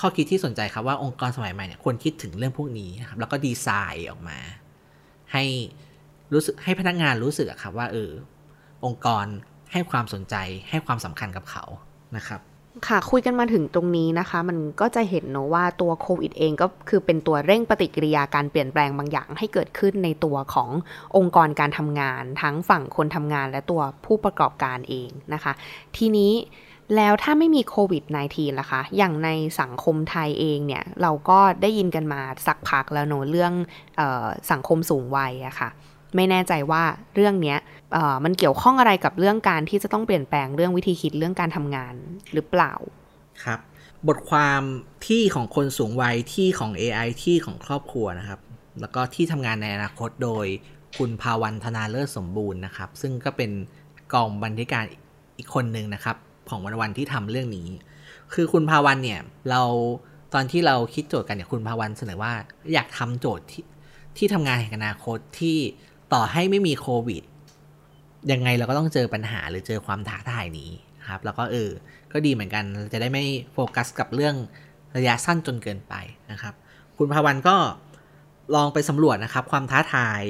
[0.00, 4.38] ข้อคิดที่สนใจครับว่าองค์กรสมัยใหม่เนี่ยควรคิดถึงเรื่องพวกนี้นะครับแล้วก็ดีไซน์ออกมา
[5.32, 5.44] ให้
[6.32, 8.10] รู้สึกให้พนักงานรู้สึกครับว่าเออ
[8.84, 9.24] องค์กร
[9.72, 10.34] ให้ความสนใจ
[10.70, 11.64] ให้ความสำคัญกับเขา
[12.16, 12.40] นะครับ
[12.88, 20.70] ค่ะคุยกันมาถึงตรงนี้นะคะ มันก็จะเห็นเนอะว่าตัวโควิดเองก็คือเป็นตัวเร่งปฏิกิริยาการเปลี่ยนแปลงบางอย่างให้เกิดขึ้นในตัวของ
[21.16, 25.52] องค์กรการทำงาน ทั้งฝั่งคนทำงานและตัวผู้ประกอบการเองนะคะ
[25.96, 26.32] ทีนี้
[26.96, 29.28] แล้วถ้าไม่มีโควิด -19 ล่ะคะ อย่างใน
[29.60, 33.52] สังคมไทยเองเนี่ย เราก็ได้ยินกันมาสักพักแล้วเนอะเรื่อง
[34.00, 35.70] ออสังคมสูงวัยอะคะ่ะ
[36.16, 36.82] ไม่แน่ใจว่า
[37.14, 37.56] เรื่องนี้
[38.24, 41.94] มันเกี่ยวข้องอะไรกับเรื่องการที่จะต้องเปลี่ยนแปลงเรื่องวิธีคิดเรื่องการทำงาน
[42.32, 42.72] หรือเปล่า
[43.44, 43.60] ครับ
[44.08, 44.62] บทความ
[45.06, 48.40] ที่ของคนสูงวัยที่ของ AI ที่ของครอบครัวนะครับ
[48.80, 50.46] แล้วก็ที่ทำงานในอนาคตโดย
[50.98, 53.50] คุณภาวันธนาเลิศสมบูรณ์นะครับ ซึ่งก็เป็น
[54.12, 54.84] กองบรรณาธิการ
[55.38, 56.16] อีกคนหนึ่งนะครับ
[56.50, 57.68] ของวันวันที่ทำเรื่องนี้
[58.34, 59.62] คือคุณภาวันเนี่ย เรา
[60.34, 62.32] ตอนที่เราคิดโจทย์กันเนี่ยคุณภาวันเสนอว่า
[62.72, 63.64] อยากทำโจทย์ที่
[64.16, 65.56] ที่ทำงานแห่งอนาคตที่
[66.12, 67.22] ต่อให้ไม่มีโควิด
[68.32, 70.70] ยังไงเราก็ต้องเจอปัญหาหรือเจอความท้าทายนี้
[71.08, 71.70] ครับ แล้วก็เออ
[72.12, 74.34] ก็ดีเหมือนกันจะได้ไม่โฟกัสกับเรื่อง
[74.96, 75.94] ระยะสั้นจนเกินไป
[76.32, 76.54] นะครับ
[76.98, 77.56] คุณภาวันก็
[78.54, 80.22] ลองไปสำรวจนะครับ ความท้าทาย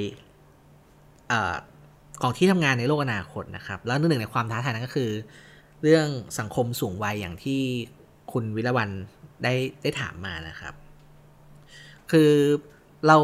[2.22, 5.11] ของที่ทำงานในโลกอนาคตนะครับ แล้วหนึ่งในความท้าทายนั้นก็คือ
[5.85, 7.61] เรื่องสังคมสูงวัยอย่างที่
[8.33, 8.90] คุณวิรวัน
[9.42, 10.75] ได้ได้ถามมานะครับ
[12.11, 12.31] คือ
[13.07, 13.16] เรา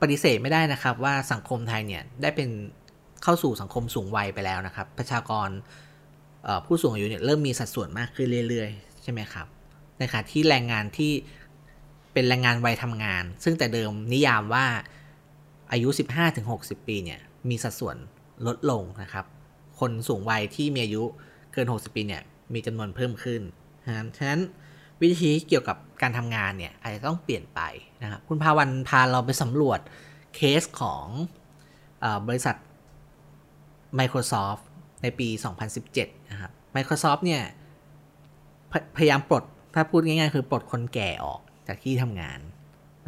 [0.00, 2.48] ปฏิเสธไม่ได้นะครับว่าสังคมไทยเนี่ยได้เป็น
[3.22, 5.48] เข้าสู่สังคมสูงวัยไปแล้วนะครับ ประชากร
[6.66, 9.46] ผู้สูงอายุเนี่ยเริ่มมีสัดส่วนมากขึ้นเรื่อยๆ ใช่ไหมครับ
[9.98, 11.12] ในขณะที่แรงงานที่
[12.12, 14.66] เป็นแรงงานวัยทำงาน ซึ่งแต่เดิมนิยามว่า
[15.72, 15.88] อายุ
[16.38, 17.96] 15-60 ปีเนี่ยมีสัดส่วน
[18.46, 19.26] ลดลงนะครับ
[19.80, 21.04] คนสูงวัยที่มีอายุ
[21.54, 22.22] เกิน 60 ปีเนี่ย
[22.54, 23.40] มีจำนวนเพิ่มขึ้น
[23.86, 24.40] นะฉะนั้น
[25.02, 27.60] วิธีเกี่ยวกับการทำงานเนี่ยอาจจะต้องเปลี่ยนไป
[28.02, 29.80] นะครับคุณพาวันพาเราไปสำรวจ
[30.34, 31.06] เคสของ
[32.04, 32.56] อบริษัท
[33.98, 34.62] Microsoft
[35.02, 35.28] ในปี
[35.80, 37.42] 2017 นะครับ Microsoft เนี่ย
[38.70, 42.40] พพยายามปลด ถ้าพูดง่ายๆ คือปลดคนแก่ออกจากที่ทำงาน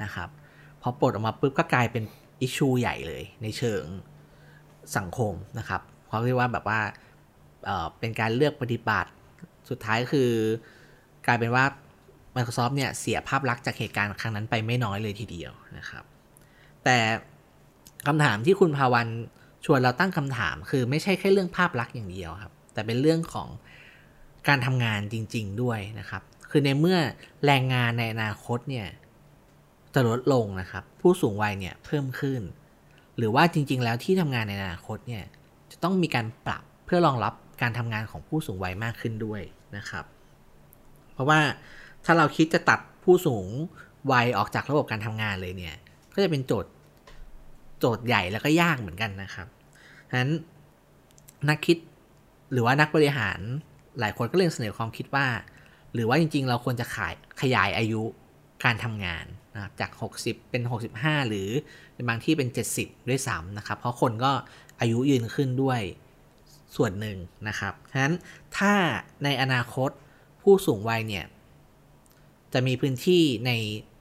[0.03, 0.29] นะครับ
[0.83, 2.05] พอปลดออกมาปุ๊บก็กลายเป็น
[2.41, 3.85] อิชชูใหญ่เลยในเชิง
[4.97, 6.81] สังคมนะครับเขาเรียกว่าแบบว่า
[7.99, 9.11] เป็นการเลือกปฏิบัติ
[9.69, 10.31] สุดท้ายคือ
[11.27, 11.65] กลายเป็นว่า
[12.37, 16.05] Microsoft เนี่ยเสียภาพลักษณ์จากเหตุการณ์ครั้งนั้นไปไม่น้อยเลยทีเดียวนะครับ
[16.85, 16.99] แต่
[18.07, 19.09] คำถามที่คุณภาวัน
[19.65, 23.49] ชวนเราตั้งคำถามคือไม่ใช่แค่เรื่องภาพลักษณ์อย่างเดียวครับ แต่เป็นเรื่องของ
[24.49, 26.99] การทำงานจริง ๆ ด้วยนะครับ คือในเมื่อ
[27.47, 28.87] แรงงานในอนาคตเนี่ย
[29.95, 32.41] จะลดลงนะครับ ผู้สูงวัยเนี่ยเพิ่มขึ้น
[33.17, 35.25] หรือว่าจริง ๆ แล้วที่ทำงานในอนาคตเนี่ย
[35.71, 39.43] จะต้องมีการปรับเพื่อรองรับ การทำงานของผู้สูงวัยมากขึ้นด้วย
[39.77, 40.05] นะครับ
[41.13, 41.41] เพราะว่า
[42.05, 43.47] ถ้าเราคิดจะตัดผู้สูง
[44.13, 45.77] วัยออกจากระบบการทำงานเลยเนี่ย
[46.15, 46.73] ก็จะเป็นโจทย์
[47.81, 49.47] โจทย์ใหญ่แล้วก็ยากเหมือนกันนะครับ
[50.11, 50.31] ฉะนั้น
[51.49, 51.79] นักคิด
[52.53, 53.39] หรือว่านักบริหาร
[54.01, 55.27] หลายคนก็เลยเสนอความคิดว่า
[55.95, 58.03] หรือว่าจริง ๆ เราควรจะขายขยายอายุ
[58.65, 59.91] การทำงานนะครับจาก
[60.23, 60.63] 60 เป็น
[60.95, 61.49] 65 หรือ
[61.95, 64.33] ในบางที่เป็น 70 ด้วยซ้ำนะครับ เพราะคนก็
[64.81, 65.81] อายุยืนขึ้นด้วย
[66.77, 68.15] ส่วนหนึ่งนะครับ ฉะนั้น
[68.59, 68.73] ถ้า
[69.25, 69.91] ในอนาคต
[70.43, 71.25] ผู้สูงวัยเนี่ย
[72.53, 73.51] จะมีพื้นที่ใน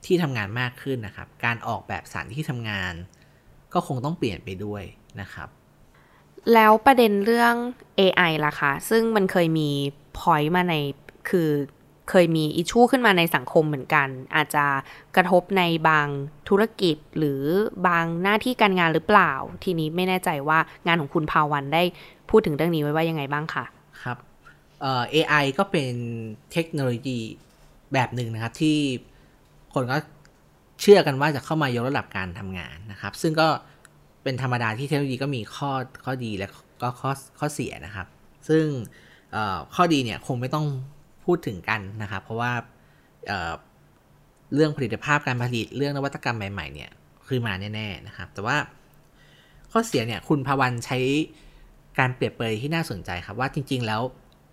[0.06, 2.94] ที่ทำงานมากขึ้นนะครับ การออกแบบสถานที่ทำงาน
[3.74, 4.82] ก็คงต้องเปลี่ยนไปด้วย
[5.20, 5.48] นะครับ
[6.54, 7.54] แล้วประเด็นเรื่อง
[8.00, 9.70] AI ล่ะคะ ซึ่งมันเคยมี
[10.18, 10.74] พอยต์มาใน
[11.30, 11.50] คือ
[12.10, 14.64] เคยมีอิชูขึ้นมาในสังคมเหมือนกัน อาจจะ
[15.16, 16.08] กระทบในบาง
[16.48, 17.42] ธุรกิจหรือ
[17.86, 19.32] บางหน้าที่การงานหรือเปล่า
[19.64, 21.82] ทีนี้ไม่แน่ใจว่างานของคุณภาวันได้
[22.30, 23.64] พูดถึงเรื่องนี้ไว้ว่ายังไงบ้างคะ
[24.02, 24.18] ครับ
[24.80, 25.94] เอ่อ AI ก็เป็น
[26.52, 27.18] เทคโนโลยี
[27.92, 28.76] แบบหนึ่งนะครับ ที่
[29.74, 29.96] คนก็
[30.80, 33.48] เชื่อกันว่าจะเข้ามายกระดับการทำงานนะครับ ซึ่งก็
[34.22, 35.70] เป็นธรรมดาที่เทคโนโลยีก็มีข้อ
[36.04, 36.48] ข้อดีและ
[36.82, 38.06] ก็ข้อข้อเสียนะครับ
[38.48, 38.64] ซึ่ง
[39.74, 40.66] ข้อดีเนี่ยคงไม่ต้อง
[41.26, 42.52] พูดถึงกันนะครับ เพราะว่า
[43.26, 46.90] เเรื่องผลิตภาพการผลิตเรื่องนวัตกรรมใหม่ๆเนี่ย
[47.26, 48.56] คือมาแน่ๆนะครับ แต่ว่า
[49.72, 50.98] ข้อเสียเนี่ยคุณพวันใช้
[51.98, 54.02] การเปรียบเปรยที่น่าสนใจครับว่าจริง ๆ แล้ว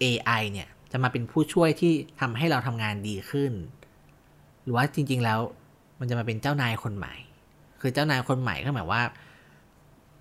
[0.03, 3.51] AI เนี่ยจะมาเป็นผู้ช่วยที่ทำให้เราทำงานดีขึ้น
[4.63, 5.39] หรือว่าจริง ๆ แล้ว
[5.99, 7.13] มันจะมาเป็นเจ้านายคนใหม่
[7.81, 9.03] คือเจ้านายคนใหม่ก็หมายว่า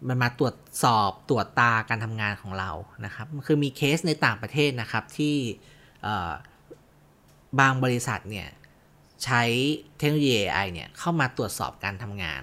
[0.08, 2.70] มันมาตรวจสอบตรวจตาการทำงานของเรา
[3.04, 5.36] นะครับ คือมีเคสในต่างประเทศนะครับที่
[7.60, 8.48] บางบริษัทเนี่ย
[9.24, 9.42] ใช้
[9.98, 12.42] เทคโนโลยี AI เนี่ยเข้ามาตรวจสอบการทำงาน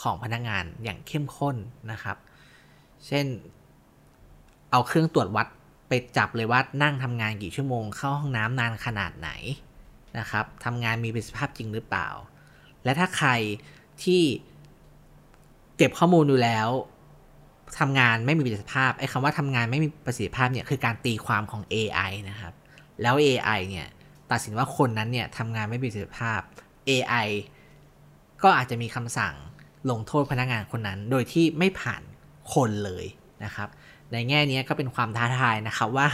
[0.00, 1.56] ของพนักงานอย่างเข้มข้น
[1.92, 2.16] นะครับ
[3.06, 3.26] เช่น
[4.70, 5.46] เอาเครื่องตรวจวัด
[5.88, 9.30] ไปจับเลยว่านั่งทำงานกี่ชั่วโมง เข้าห้องน้ำนานขนาดไหน
[10.18, 12.08] นะครับทำงานมีประสิทธิภาพจริงหรือเปล่า
[12.84, 13.30] และถ้าใคร
[14.02, 14.22] ที่
[15.76, 16.68] เก็บข้อมูลดูแล้ว
[17.78, 22.54] ทำงานไม่มีประสิทธิภาพไอ้คำว่าทำงานไม่มีประสิทธิภาพเนี่ยคือการตีความของ AI นะครับ
[23.02, 23.86] แล้ว AI เนี่ย
[24.30, 26.40] ตัดสินว่าคนนั้นเนี่ยทำงานไม่มีประสิทธิภาพ
[26.88, 27.28] AI
[28.42, 29.34] ก็อาจจะมีคำสั่ง
[29.90, 32.02] ลงโทษพนักงานคนนั้น โดยที่ไม่ผ่าน
[32.54, 33.04] คนเลย
[33.44, 33.68] นะครับ
[34.12, 36.08] ในแง่นี้ก็เป็นความท้าทายนะครับว่า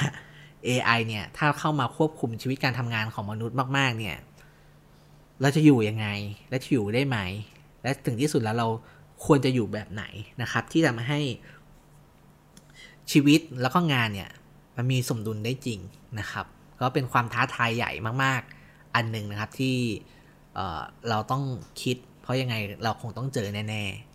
[0.69, 4.17] AI เนี่ยถ้าเข้ามาควบคุมชีวิตการทำงานของมนุษย์มาก ๆ เนี่ย
[5.41, 6.07] เราจะอยู่ยังไง
[6.49, 7.19] และจะอยู่ได้ไหม
[7.83, 8.69] และถึงที่สุดแล้วเรา
[9.25, 10.05] ควรจะอยู่แบบไหน
[10.43, 11.21] นะครับ ที่ทำให้
[13.13, 14.31] ชีวิตแล้วก็งานเนี่ย
[14.77, 15.79] มันมีสมดุลได้จริง
[16.19, 16.47] นะครับ
[16.83, 17.91] ก็เป็นความท้าทายใหญ่
[18.25, 19.77] มากๆ อันหนึ่งนะครับที่
[20.55, 21.43] เเราต้อง
[21.83, 24.13] คิด เพราะยังไงเราคงต้องเจอแน่ๆ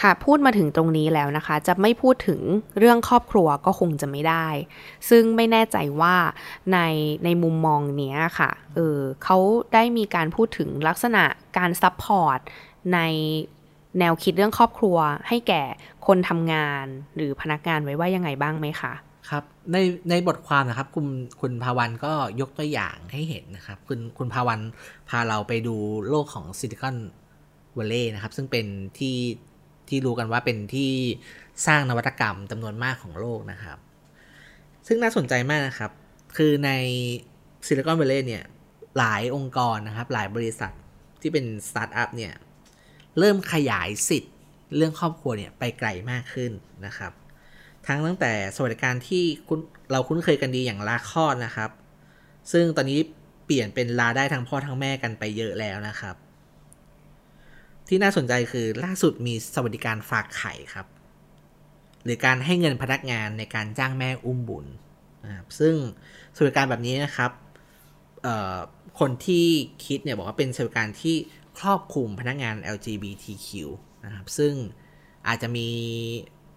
[0.00, 2.40] ค่ะพูดมาถึงตรงนี้แล้วนะคะ จะไม่พูดถึง
[2.78, 4.48] เรื่องครอบครัวก็คงจะไม่ได้
[5.10, 6.16] ซึ่งไม่แน่ใจว่า
[6.72, 6.78] ใน
[7.24, 9.38] ในมุมมองเนี้ยค่ะเออเขา
[9.74, 11.24] ได้มีการพูดถึงลักษณะ
[11.58, 12.38] การ support
[12.94, 12.98] ใน
[13.98, 14.96] แนวคิดเรื่องครอบครัว
[15.28, 15.62] ให้แก่
[16.06, 16.84] คนทำงาน
[17.16, 18.92] หรือพนักงานไว้ว่ายังไงบ้างไหมคะ
[19.30, 19.76] ครับใน
[20.10, 21.06] ในบทความนะครับ คุณ
[21.40, 24.60] คุณภาวันก็ยกตัวอย่างให้เห็นนะครับ คุณคุณภาวัน
[25.08, 25.76] พาเราไปดู
[26.08, 26.96] โลกของซิลิคอน
[27.78, 28.66] วัลเลย์นะครับ ซึ่งเป็น
[28.98, 29.16] ที่
[29.88, 30.92] ที่รู้กันว่าเป็นที่
[31.66, 33.78] สร้างนวัตกรรมจำนวนมากของโลกนะครับ
[34.86, 35.90] ซึ่งน่าสนใจมากนะครับ
[36.36, 36.70] คือใน
[37.66, 38.44] ซิลิคอนวัลเลย์เนี่ย
[38.98, 40.72] หลายองค์กรนะครับ หลายบริษัท
[41.20, 42.32] ที่เป็นสตาร์ทอัพเนี่ย
[43.18, 44.34] เริ่มขยายสิทธิ์
[44.76, 46.52] เรื่องครอบครัวเนี่ยไปไกลมากขึ้น
[46.86, 47.12] นะครับ
[47.86, 49.24] ทั้งตั้งแต่สวัสดิการที่
[49.92, 51.70] เราคุ้นเคยกันดีอย่างลาคลอดนะครับ
[52.52, 53.00] ซึ่งตอนนี้
[53.44, 56.16] เปลี่ยนเป็นลาได้ทั้งพ่อทั้งแม่กันไปเยอะแล้วนะครับ
[57.88, 60.86] ที่น่าสนใจคือล่าสุดมีสวัสดิการฝากไข่ครับ
[62.04, 64.66] หรือการให้เงินพนักงานในการจ้างแม่อุ้มบุญ
[65.24, 65.74] นะครับซึ่ง
[66.36, 67.30] สวัสดิการแบบนี้นะครับ
[69.00, 69.46] คนที่
[69.84, 71.16] คิดเนี่ยบอกว่าเป็นสวัสดิการที่
[71.58, 73.48] ครอบคลุมพนักงาน LGBTQ
[74.04, 74.52] นะครับซึ่ง
[75.28, 75.68] อาจจะมี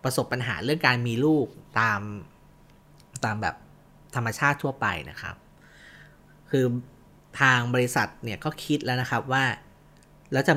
[0.03, 1.47] ประสบปัญหาเรื่องการมีลูก
[1.79, 2.01] ตาม
[3.25, 3.55] ตามแบบ
[4.15, 5.35] ธรรมชาติทั่วไปนะครับ
[6.49, 6.65] คือ
[7.41, 9.43] ทางบริษัทเนี่ยก็คิดแล้วนะครับว่า
[10.33, 10.53] แล้วจะ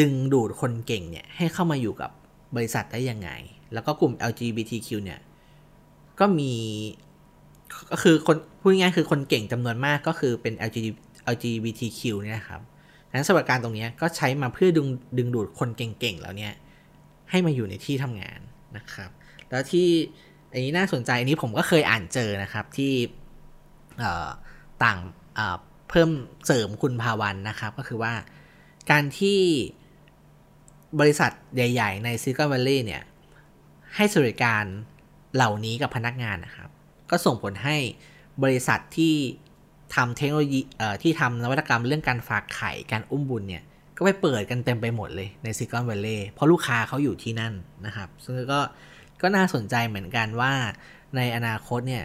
[0.00, 2.10] ดึงดูดคนเก่งเนี่ยให้เข้ามาอยู่กับ
[2.56, 3.30] บริษัทได้ยังไง
[3.72, 5.20] แล้วก็กลุ่ม LGBTQ เนี่ย
[6.20, 6.52] ก็มี
[7.90, 10.54] ก็คือคนพูดง่ายๆคือคนเก่งจำนวนมากก็คือเป็น
[11.32, 12.60] LGBTQ เนี่ยครับ
[13.14, 16.52] นั้นสวัสดิการตรงนี้ก็ใช้มาเพื่อดึงดึงดูดคนเก่งๆแล้วเนี่ย
[17.32, 18.40] ให้มาอยู่ในที่ทำงาน
[18.76, 19.10] นะครับ
[19.50, 19.88] แล้วที่
[20.52, 22.92] อันนี้น่าสนใจอันนี้ผมก็เคยอ่านเจอนะครับที่
[24.84, 24.98] ต่าง
[25.90, 26.10] เพิ่ม
[26.46, 28.14] เสริมคุณภาวันนะครับ ก็คือว่า
[28.90, 29.40] การที่
[31.00, 33.02] บริษัทใหญ่ ๆ ในซิลิคอนวัลเลย์เนี่ย
[33.96, 34.64] ให้สวัสดิการ
[35.34, 36.70] เหล่านี้กับพนักงานนะครับ
[37.10, 37.76] ก็ส่งผลให้
[38.42, 39.14] บริษัทที่
[39.94, 40.60] ทำเทคโนโลยี
[41.02, 43.62] ที่ทำนวัตกรรมเรื่องการฝากไข่การอุ้มบุญเนี่ย
[43.96, 47.54] ก็ไปเปิดกันเต็มไปหมดเลยในซิลิคอนวัลเลย์เพราะลูกค้าเขาอยู่ที่นั่น
[47.86, 48.60] นะครับ ซึ่งก็
[49.22, 50.52] ก็น่าสนใจเหมือนกันว่า
[51.16, 52.04] ในอนาคตเนี่ย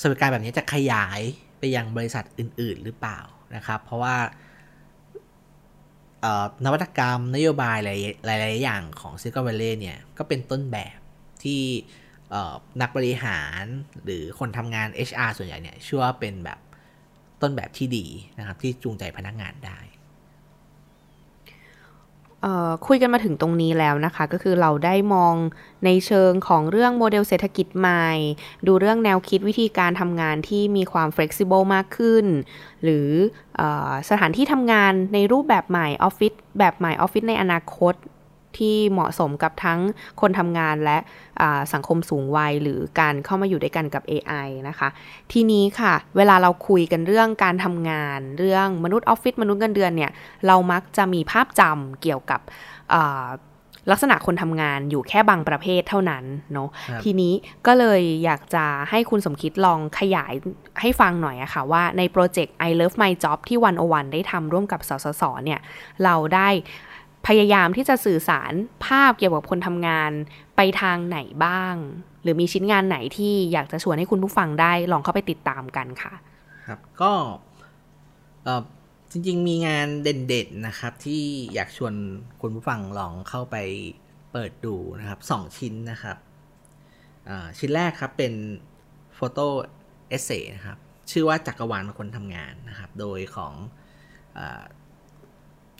[0.00, 1.20] สวัสดิการแบบนี้จะขยาย
[1.58, 3.18] ไปยังบริษัทอื่น ๆ หรือเปล่า
[3.56, 4.16] นะครับ เพราะว่า
[6.64, 7.94] นวัตกรรมนโยบายหลา
[8.36, 10.98] ยหลายอย่างของซิลิคอนวัลเลย์เนี่ยก็เป็นต้นแบบ
[11.42, 11.62] ที่
[12.80, 13.64] นักบริหาร
[14.04, 16.58] หรือคนทำงาน HR ส่วนใหญ่เนี่ยเชื่อว่าเป็นแบบ
[17.42, 18.06] ต้นแบบที่ดี
[18.38, 19.78] นะครับที่จูงใจพนักงานได้
[22.86, 25.34] คุยกันมาถึงตรงนี้แล้วนะคะ ก็คือเราได้มอง
[25.84, 28.08] ในเชิงของเรื่องโมเดลเศรษฐกิจใหม่
[28.66, 32.24] ดูเรื่องแนวคิดวิธีการทำงานที่มีความ flexible มากขึ้น
[32.82, 33.08] หรือ
[33.60, 33.62] อ
[34.10, 37.94] สถานที่ทำงานในรูปแบบใหม่ออฟฟิศแบบใหม่ออฟฟิศในอนาคต
[38.58, 39.80] ที่เหมาะสมกับทั้ง
[40.20, 40.98] คนทำงานและ
[41.72, 44.88] สังคมสูงวัยหรือการเข้ามาอยู่ด้วยกันกับ AI นะคะ
[45.32, 50.12] ทีนี้ค่ะ เวลาเราคุยกันเรื่องการทำงาน เรื่องมนุษย์ออฟฟิศมนุษย์เงินเดือนเนี่ย
[50.46, 52.40] เรามักจะมีภาพจำเกี่ยวกับ
[53.90, 56.68] ลักษณะคนทำงานอยู่แค่บางประเภทเท่านั้นเนาะ
[57.04, 57.34] ทีนี้
[57.66, 60.32] ก็เลยอยากจะให้คุณสมคิดลองขยาย
[60.80, 65.60] ให้ฟังหน่อยอะค่ะว่าในโปรเจกต์ I Love My Job ที่วันโอวันได้ทำร่วมกับสสสเนี่ย
[66.04, 66.48] เราได้
[67.26, 68.52] พยายามที่จะสื่อสาร
[68.84, 70.10] ภาพเกี่ยวกับคนทำงาน
[70.56, 71.74] ไปทางไหนบ้าง
[72.22, 76.14] หรือมีชิ้นงานไหนที่อยากจะชวนให้คุณผู้ฟังได้ ลองเข้าไปติดตามกันค่ะ
[76.66, 77.12] ครับ ก็
[79.10, 81.22] จริง ๆ มีงานเด่นๆนะครับ ที่
[81.54, 81.94] อยากชวน
[82.40, 83.56] คุณผู้ฟังลองเข้าไป
[84.32, 86.16] เปิดดูนะครับสองชิ้นนะครับ
[87.58, 88.32] ชิ้นแรกครับเป็น
[89.14, 89.46] โฟโต้
[90.08, 90.78] เอเซนะครับ
[91.10, 93.52] ชื่อว่าจักรวาลคนทำงานนะครับ โดยของ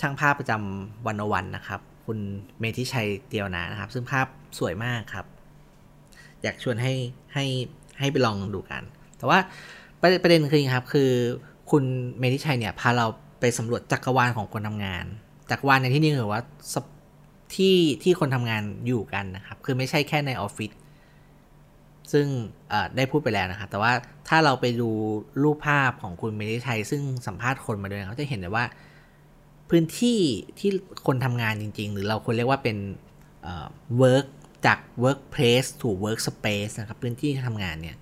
[0.00, 2.18] ช่างภาพประจำวันวันนะครับ คุณ
[2.60, 4.26] เมธิชัยเตียวนานะครับ ซึ่งภาพ
[4.58, 5.26] สวยมากครับ
[6.42, 6.94] อยากชวนให้
[7.34, 7.44] ให้
[7.98, 8.82] ให้ไปลองดูกัน
[9.18, 9.38] แต่ว่า
[10.00, 11.10] ประเด็นคือครับ คือ
[11.70, 11.84] คุณ
[12.18, 13.06] เมธิชัยเนี่ยพาเรา
[13.40, 15.04] ไปสำรวจจักรวาลของคนทำงาน
[15.50, 16.42] จักรวาลในที่นี้คือว่า
[17.54, 20.70] ที่ที่คนทำงานอยู่กันนะครับ คือไม่ใช่แค่ในออฟฟิศ
[22.12, 22.26] ซึ่ง
[22.96, 23.92] ได้พูดไปแล้วนะครับ แต่ว่า
[24.28, 24.90] ถ้าเราไปดู
[25.42, 28.64] รูปภาพของคุณเมธิชัย ซึ่งสัมภาษณ์คนมาด้วยเขาจะเห็นเลยว่า
[29.70, 30.20] พื้นที่
[30.58, 30.70] ที่
[31.06, 32.76] คนทำงานจริง ๆ หรือเราควรเรียกว่าเป็น
[34.02, 34.26] work
[34.66, 37.96] จาก workplace ถู workspace นะครับ พื้นที่ทำงานเนี่ย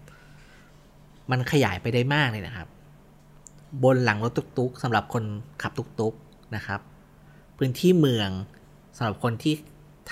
[1.31, 2.68] มันขยายไปได้มากเลยนะครับ
[3.85, 5.25] บนหลังรถตุกๆสำหรับคน
[5.62, 6.81] ขับตุกๆนะครับ
[7.59, 8.31] พื้นที่เมือง
[8.96, 9.55] สำหรับคนที่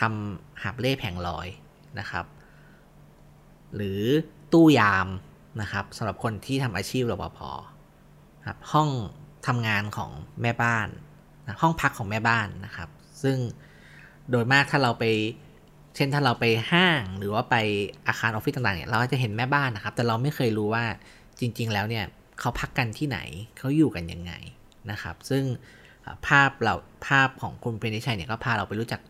[0.01, 1.49] ทำหาบเล่แผงลอย
[1.99, 2.25] นะครับ
[3.75, 4.01] หรือ
[4.53, 5.09] ตู้ยาม
[5.61, 7.39] นะครับสำหรับคนที่ทำอาชีพรปภ
[8.49, 8.89] ครับห้อง
[9.47, 10.11] ทำงานของ
[10.43, 10.89] แม่บ้าน
[11.61, 12.89] ห้องพักของแม่บ้านนะครับ
[13.23, 13.37] ซึ่ง
[14.31, 15.05] โดยมากถ้าเราไป
[15.97, 17.57] เช่นถ้าเราไปห้างหรือว่าไป
[18.09, 20.85] อาคารออฟฟิศต่างๆเนี่ยเราจะเห็นแม่บ้านนะครับ แต่เราไม่เคยรู้ว่า
[21.41, 22.05] จริง ๆ แล้วเนี่ย
[22.41, 23.19] เขาพักกันที่ไหน
[23.59, 24.33] เขาอยู่กันยังไง
[24.91, 25.45] นะครับ ซึ่ง
[26.27, 26.75] ภาพเรา
[27.07, 29.01] ภาพของคุณเพนิชัยเนี่ยก็พาเราไปรู้จัก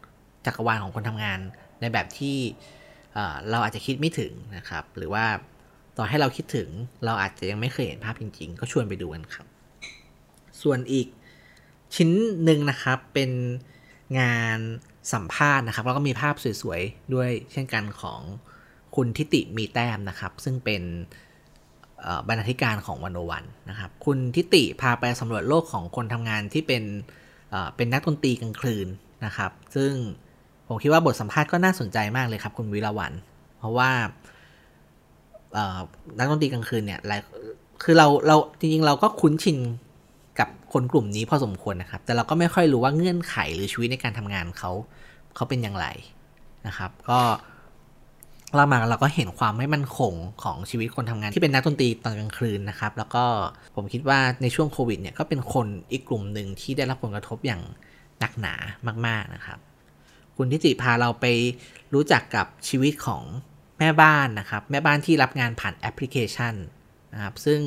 [0.47, 1.39] จักรวาลของคนทำงาน
[1.81, 2.37] ในแบบที่
[3.51, 5.25] เราอาจจะคิดไม่ถึงนะครับ หรือว่า
[5.97, 6.69] ต่อให้เราคิดถึง
[7.05, 9.47] เราอาจจะยังไม่เคยเห็นภาพจริง ๆ ก็ชวนไปดูกันครับ
[10.63, 11.07] ส่วนอีก
[11.97, 12.11] ชิ้น
[12.45, 13.31] หนึ่งนะครับเป็น
[14.21, 14.59] งาน
[15.13, 18.21] สัมภาษณ์นะครับ แล้วก็มีภาพสวยๆ ด้วยเช่นกันของ
[18.97, 20.83] คุณทิติมีแต้มนะครับ ซึ่งเป็น
[22.29, 26.85] บรรณาธิการของวันโอวันนะครับ คุณทิติพาไปสำรวจโลกของคนทำงานที่เป็น
[27.77, 28.89] เป็นนักดนตรีกลางคืน
[29.25, 29.93] นะครับ ซึ่ง
[30.69, 33.13] ผมคิดว่าบทสัมภาษณ์ก็น่าสนใจมากเลยครับ คุณวิรวัน
[33.59, 33.91] เพราะว่า
[36.19, 37.01] นักดนตรีกลางคืนเนี่ย
[37.83, 39.59] คือเราเราจริงๆเราก็คุ้นชิน
[40.73, 44.71] คนกลุ่มนี้พอสมควรนะครับ แต่เราก็ไม่ค่อยรู้ว่าเงื่อนไขหรือชีวิตในการทำงานเขา
[45.35, 45.87] เขาเป็นอย่างไร
[46.67, 47.21] นะครับ ก็
[48.57, 53.25] เรามาเราก็เห็นความไม่มั่นคงของชีวิตคนทำงานที่เป็นนักดนตรีตอนกลางคืนนะครับ แล้วก็
[53.77, 57.63] ผมคิดว่าในช่วงโควิดเนี่ยก็เป็นคนอีกกลุ่มหนึ่งที่ได้รับผลกระทบอย่าง
[58.21, 58.55] หนักหนา
[59.07, 59.59] มาก ๆนะครับ
[60.37, 61.27] คุณทิติพาเราไป
[61.95, 63.23] รู้จักกับชีวิตของ
[63.79, 66.55] แม่บ้านนะครับ แม่บ้านที่รับงานผ่านแอปพลิเคชัน
[67.15, 67.61] นะครับ ซึ่ง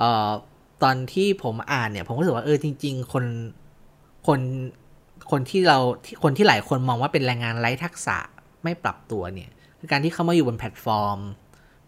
[0.00, 0.30] ออ
[0.82, 3.24] ตอนที่ผมอ่านเนี่ย ผมก็รู้สึกว่าเออจริง ๆ คน
[4.26, 4.40] คน
[5.30, 8.18] คนที่เราที่คนที่หลายคนมองว่าเป็นแรงงานไร้ทักษะ
[8.62, 9.50] ไม่ปรับตัวเนี่ย
[9.90, 11.18] การที่เขามาอยู่บนแพลตฟอร์ม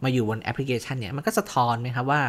[0.04, 2.20] มาอยู่บนแอปพลิเคชันเนี่ยมันก็สะท้อนไหมครับว่า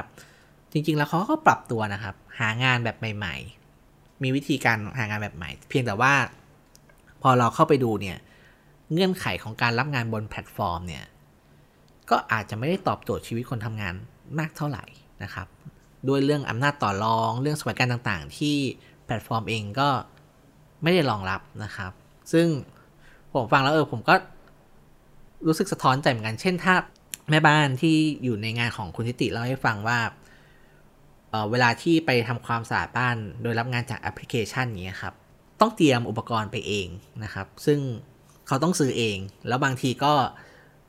[0.71, 3.35] จริง ๆ แล้วเขาก็ปรับตัวนะครับ หางานแบบใหม่
[3.79, 6.13] ๆ มีวิธีการหางานแบบใหม่ เพียงแต่ว่า
[7.21, 8.17] พอเราเข้าไปดูเนี่ย
[8.93, 11.05] เงื่อนไขของการรับงานบนแพลตฟอร์มเนี่ย
[12.09, 13.93] ก็อาจจะไม่ได้ตอบโจทย์ชีวิตคนทำงาน
[14.39, 14.85] มากเท่าไหร่
[15.23, 15.47] นะครับ
[16.09, 18.55] ด้วยเรื่องอำนาจต่อรองเรื่องสวัสดิการต่างๆ ที่
[19.05, 19.89] แพลตฟอร์มเองก็
[20.83, 21.91] ไม่ได้รองรับนะครับ
[22.31, 22.47] ซึ่ง
[23.33, 24.15] ผมฟังแล้วเออผมก็
[25.47, 26.75] รู้สึกสะท้อนใจเหมือนกัน เช่นถ้า
[27.29, 29.99] แม่บ้านที่อยู่ในงานของคุณทิติเล่าให้ฟังว่า
[31.29, 35.13] เเวลาที่ไปทำความสะอาดบ้าน โดยรับงานจากแอปพลิเคชันนี้ครับ
[35.61, 36.87] ต้องเตรียมอุปกรณ์ไปเอง
[37.23, 37.79] นะครับ ซึ่ง
[38.47, 40.13] เขาต้องซื้อเอง แล้วบางทีก็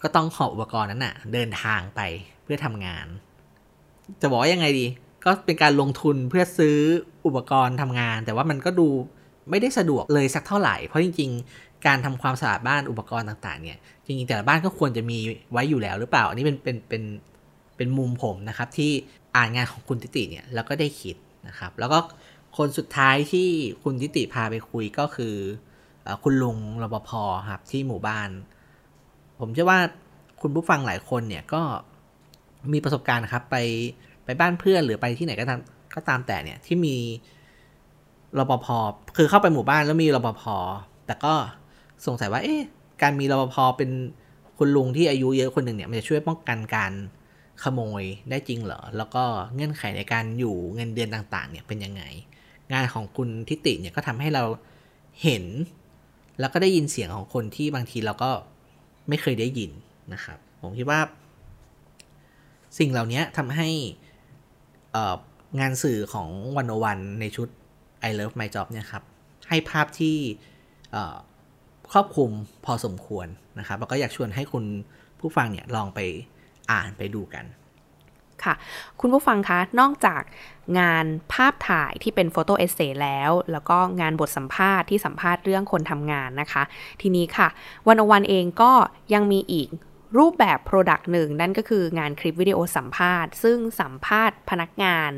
[0.02, 2.00] ก็ต้องหออุปกรณ์นั้นนะ่ะ เดินทางไป
[2.42, 3.06] เพื่อทำงาน
[4.20, 4.86] จะบอกว่ายังไงดี
[5.26, 6.78] ก็เป็นการลงทุนเพื่อซื้อ
[7.26, 8.88] อุปกรณ์ทำงาน แต่ว่ามันก็ดู
[9.50, 15.18] ไม่ได้สะดวกเลยสักเท่าไหร่ เพราะจริง ๆ การทำความสะอาดบ้านอุปกรณ์ต่างๆ เนี่ยจริงๆแต่ละบ้านก็ควรจะมี
[15.52, 17.02] ไว้อยู่แล้วหรือเปล่า อันนี้เป็นเป็นเป็น
[17.76, 18.90] เป็นมุมผมนะครับที่
[19.36, 21.16] อ่านงานของคุณติติเนี่ยแล้วก็ได้คิด
[21.48, 21.98] นะครับ แล้วก็
[22.56, 23.48] คนสุดท้ายที่
[23.82, 25.34] คุณติติพาไปคุยก็คือ
[26.22, 27.10] คุณลุงรปภ
[27.50, 28.28] ครับที่หมู่บ้าน
[29.40, 29.80] ผมเชื่อว่า
[30.40, 31.62] คุณผู้ฟังหลายคนเนี่ยก็
[32.72, 33.56] มีประสบการณ์ครับไป
[34.26, 35.60] ไปบ้านเพื่อนหรือไปที่ไหนก็ตาม
[35.94, 36.96] ก็ตามแต่เนี่ยที่มี
[38.38, 38.66] รปภ
[39.16, 40.42] คือเข้าไปหมู่บ้านแล้วมีรปภ
[41.06, 41.34] แต่ก็
[42.06, 42.60] สงสัยว่า เอ๊ะ
[43.02, 43.90] การมีรปภเป็น
[44.58, 46.92] คุณลุงที่อายุเยอะคนหนึ่งเนี่ยมันจะช่วยป้องกันการ
[47.62, 52.02] ขโมยได้จริงเหรอ แล้วก็เงื่อนไขในการอยู่เงินเดือนต่างๆ เนี่ยเป็นยังไง
[52.72, 54.44] งานของคุณทิติเนี่ยก็ทำให้เรา
[55.22, 55.44] เห็น
[56.40, 58.30] แล้วก็ได้ยินเสียงของคนที่บางทีเราก็
[59.08, 59.70] ไม่เคยได้ยิน
[60.12, 61.00] นะครับ ผมคิดว่า
[62.78, 63.68] สิ่งเหล่านี้ทำให้
[65.60, 67.48] งานสื่อของวันอวันในชุด
[68.08, 69.02] I Love My Job เนี่ยครับ
[69.48, 70.16] ให้ภาพที่
[71.92, 72.30] ครอบคลุม
[72.64, 73.26] พอสมควร
[73.58, 74.64] นะครับแล้วก็อยากชวนให้คุณ
[75.20, 76.00] ผู้ฟังเนี่ยลองไป
[76.70, 77.44] อ่านไปดูกัน
[78.44, 78.54] ค่ะ
[79.00, 80.22] คุณผู้ฟังคะ นอกจาก
[80.78, 86.62] งานภาพถ่ายที่เป็นโฟโต้เอเซแล้ว แล้วก็งานบทสัมภาษณ์ที่สัมภาษณ์เรื่องคนทำงานนะคะ
[87.00, 87.48] ทีนี้ค่ะ
[87.88, 88.72] วันอวันเองก็
[89.14, 89.68] ยังมีอีก
[90.18, 95.10] รูปแบบ Product หนึ่งนั่นก็คืองานคลิปวิดีโอสัมภาษณ์ ซึ่งสัมภาษณ์พนักงาน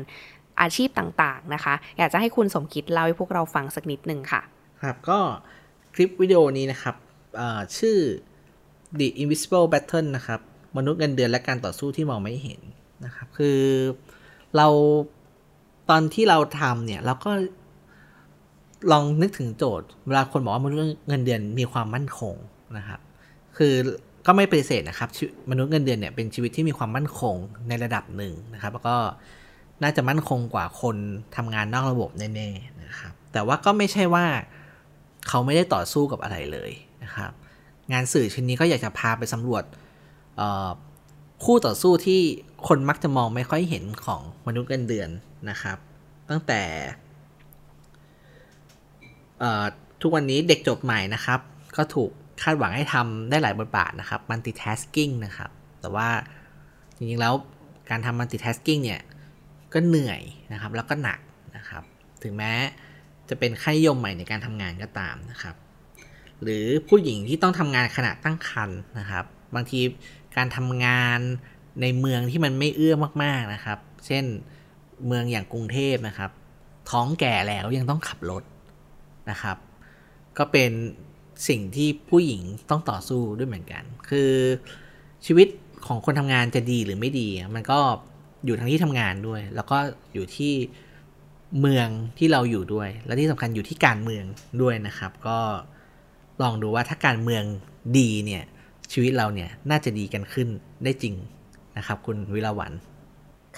[0.61, 4.41] อาชีพต่างๆนะคะ อยากจะให้คุณสมคิดเล่าให้พวกเราฟังสักนิดหนึ่งค่ะ
[4.81, 5.19] ครับก็
[5.95, 6.95] คลิปวิดีโอนี้นะครับ
[7.77, 7.97] ชื่อ
[8.99, 10.39] The Invisible Battle นะครับ
[10.77, 12.61] มนุษย์เงินเดือนและการต่อสู้ที่มองไม่เห็น
[13.05, 13.59] นะครับ คือ
[14.55, 14.67] เรา
[15.89, 17.31] ตอนที่เราทำเนี่ยเราก็
[18.91, 22.35] ลองนึกถึงโจทย์ เวลาคนบอกว่ามนุษย์เงินเดือนมีความมั่นคง
[22.77, 22.99] นะครับ
[23.57, 23.73] คือ
[24.25, 25.09] ก็ไม่ปฏิเสธนะครับ
[25.49, 27.35] มนุษย์เงินเดือนเนี่ยเป็นชีวิตที่มีความมั่นคง
[27.67, 28.95] ในระดับหนึ่งนะครับ แล้วก็
[29.83, 30.95] น่าจะมั่นคงกว่าคน
[31.35, 34.25] ทำงานนอกระบบแน่ๆนะครับ แต่ว่าก็ไม่ใช่ว่า
[35.27, 36.71] เขาไม่ได้ต่อสู้กับอะไรเลย
[37.03, 37.31] นะครับ
[37.91, 39.63] งานสื่อชิ้นนี้ก็อยากจะพาไปสำรวจ
[41.43, 42.21] คู่ต่อสู้ที่
[42.67, 45.09] คนมักจะมองไม่ค่อยเห็นของมนุษย์เงินเดือน
[45.49, 45.77] นะครับ
[46.29, 46.61] ตั้งแต่
[50.01, 51.39] ทุกวันนี้เด็กจบใหม่นะครับ
[51.77, 52.11] ก็ถูก
[52.43, 56.07] คาดหวังให้ทำได้หลายบทบาทนะครับ multitasking นะครับ แต่ว่า
[56.95, 57.33] จริงๆแล้ว
[57.89, 59.01] การทำ multitasking เนี่ย
[59.73, 60.21] ก็เหนื่อย
[60.53, 61.19] นะครับ แล้วก็หนัก
[61.57, 61.83] นะครับ
[62.23, 62.51] ถึงแม้
[63.29, 65.55] จะเป็นค่ายยมใหม่ในการทำงานก็ตามนะครับ
[66.41, 69.25] หรือผู้หญิงที่ต้องทำงานขณะตั้งครรภ์นะครับ
[69.55, 69.79] บางที
[70.37, 71.19] การทำงาน
[71.81, 74.25] ในเมืองที่มันไม่เอื้อมากๆนะครับ เช่น
[75.07, 76.31] เมืองอย่างกรุงเทพนะครับ
[76.91, 78.43] ท้องแก่แล้วยังต้องขับรถ
[79.29, 79.57] นะครับ
[80.37, 80.71] ก็เป็น
[81.47, 84.31] สิ่งที่ผู้หญิงต้องต่อสู้ด้วยเหมือนกัน คือ
[85.25, 85.47] ชีวิต
[85.87, 87.79] ของคนทำงานจะดีหรือไม่ดี มันก็
[88.45, 89.77] อยู่ทั้งที่ทำงานด้วย แล้วก็
[90.13, 90.53] อยู่ที่
[91.59, 91.87] เมือง
[92.17, 94.25] ที่เราอยู่ด้วย และที่สำคัญอยู่ที่การเมือง
[94.61, 95.39] ด้วยนะครับ ก็
[96.41, 97.43] ลองดูว่าถ้าการเมือง
[97.97, 98.43] ดีเนี่ย
[98.91, 100.47] ชีวิตเราเนี่ยน่าจะดีกันขึ้น
[100.83, 101.15] ได้จริง
[101.77, 102.73] นะครับ คุณวิลาวัน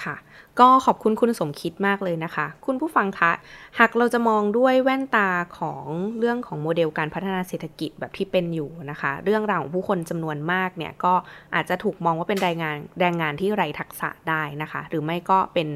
[0.03, 0.15] ค่ะ
[0.59, 3.31] ก็ขอบคุณคุณสมคิดมากเลยนะคะ คุณผู้ฟังคะ
[3.79, 5.29] หากเราจะมองด้วยแว่นตา
[5.59, 5.85] ของ
[6.19, 11.13] เรื่องของโมเดลการพัฒนาเศรษฐกิจแบบที่เป็นอยู่นะคะ เรื่องราวของผู้คนจำนวนมากเนี่ยก็
[11.55, 15.67] อาจจะถูกมองว่าเป็นแรงงานแรงงานที่ไร้ทักษะได้นะคะ หรือไม่ก็เป็น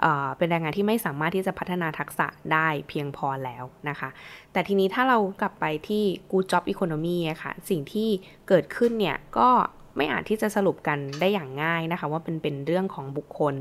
[0.00, 4.08] เอ่อเป็นแรงงานที่ไม่สามารถที่จะพัฒนาทักษะได้เพียงพอแล้วนะคะ
[4.52, 8.08] แต่ทีนี้ถ้าเรากลับไปที่ good job economy อะคะ่ะสิ่งที่
[8.48, 9.48] เกิดขึ้นเนี่ยก็
[9.96, 13.54] ไม่อาจที่จะสรุปกันได้อย่างง่ายนะคะ ว่าเป็นเป็นเรื่องของบุคคล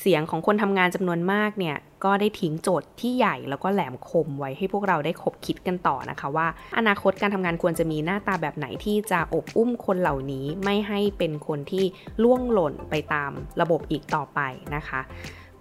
[0.00, 6.46] เสียงของคนทำงานจำนวนมากเนี่ยก็ได้ทิ้งโจทย์ที่ใหญ่แล้วก็แหลมคมไว้ให้พวกเราได้คบคิดกันต่อนะคะ ว่า
[6.78, 11.84] อนาคตการทำงานควรจะมีหน้าตาแบบไหนที่จะอบอุ้มคนเหล่านี้ไม่ให้เป็นคนที่
[12.22, 13.30] ล่วงหล่นไปตาม
[13.60, 14.40] ระบบอีกต่อไป
[14.74, 15.00] นะคะ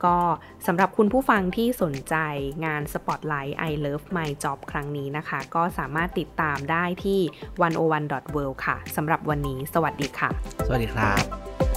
[0.06, 0.18] ก็
[0.68, 2.16] สำหรับคุณผู้ฟังที่สนใจ
[2.66, 7.20] งาน Spotlight I Love My Job ครั้งนี้นะคะ ก็สามารถติดตามได้ที่
[7.60, 10.30] 101.world ค่ะสำหรับวันนี้ สวัสดีค่ะ
[10.68, 11.71] สวัสดีครับ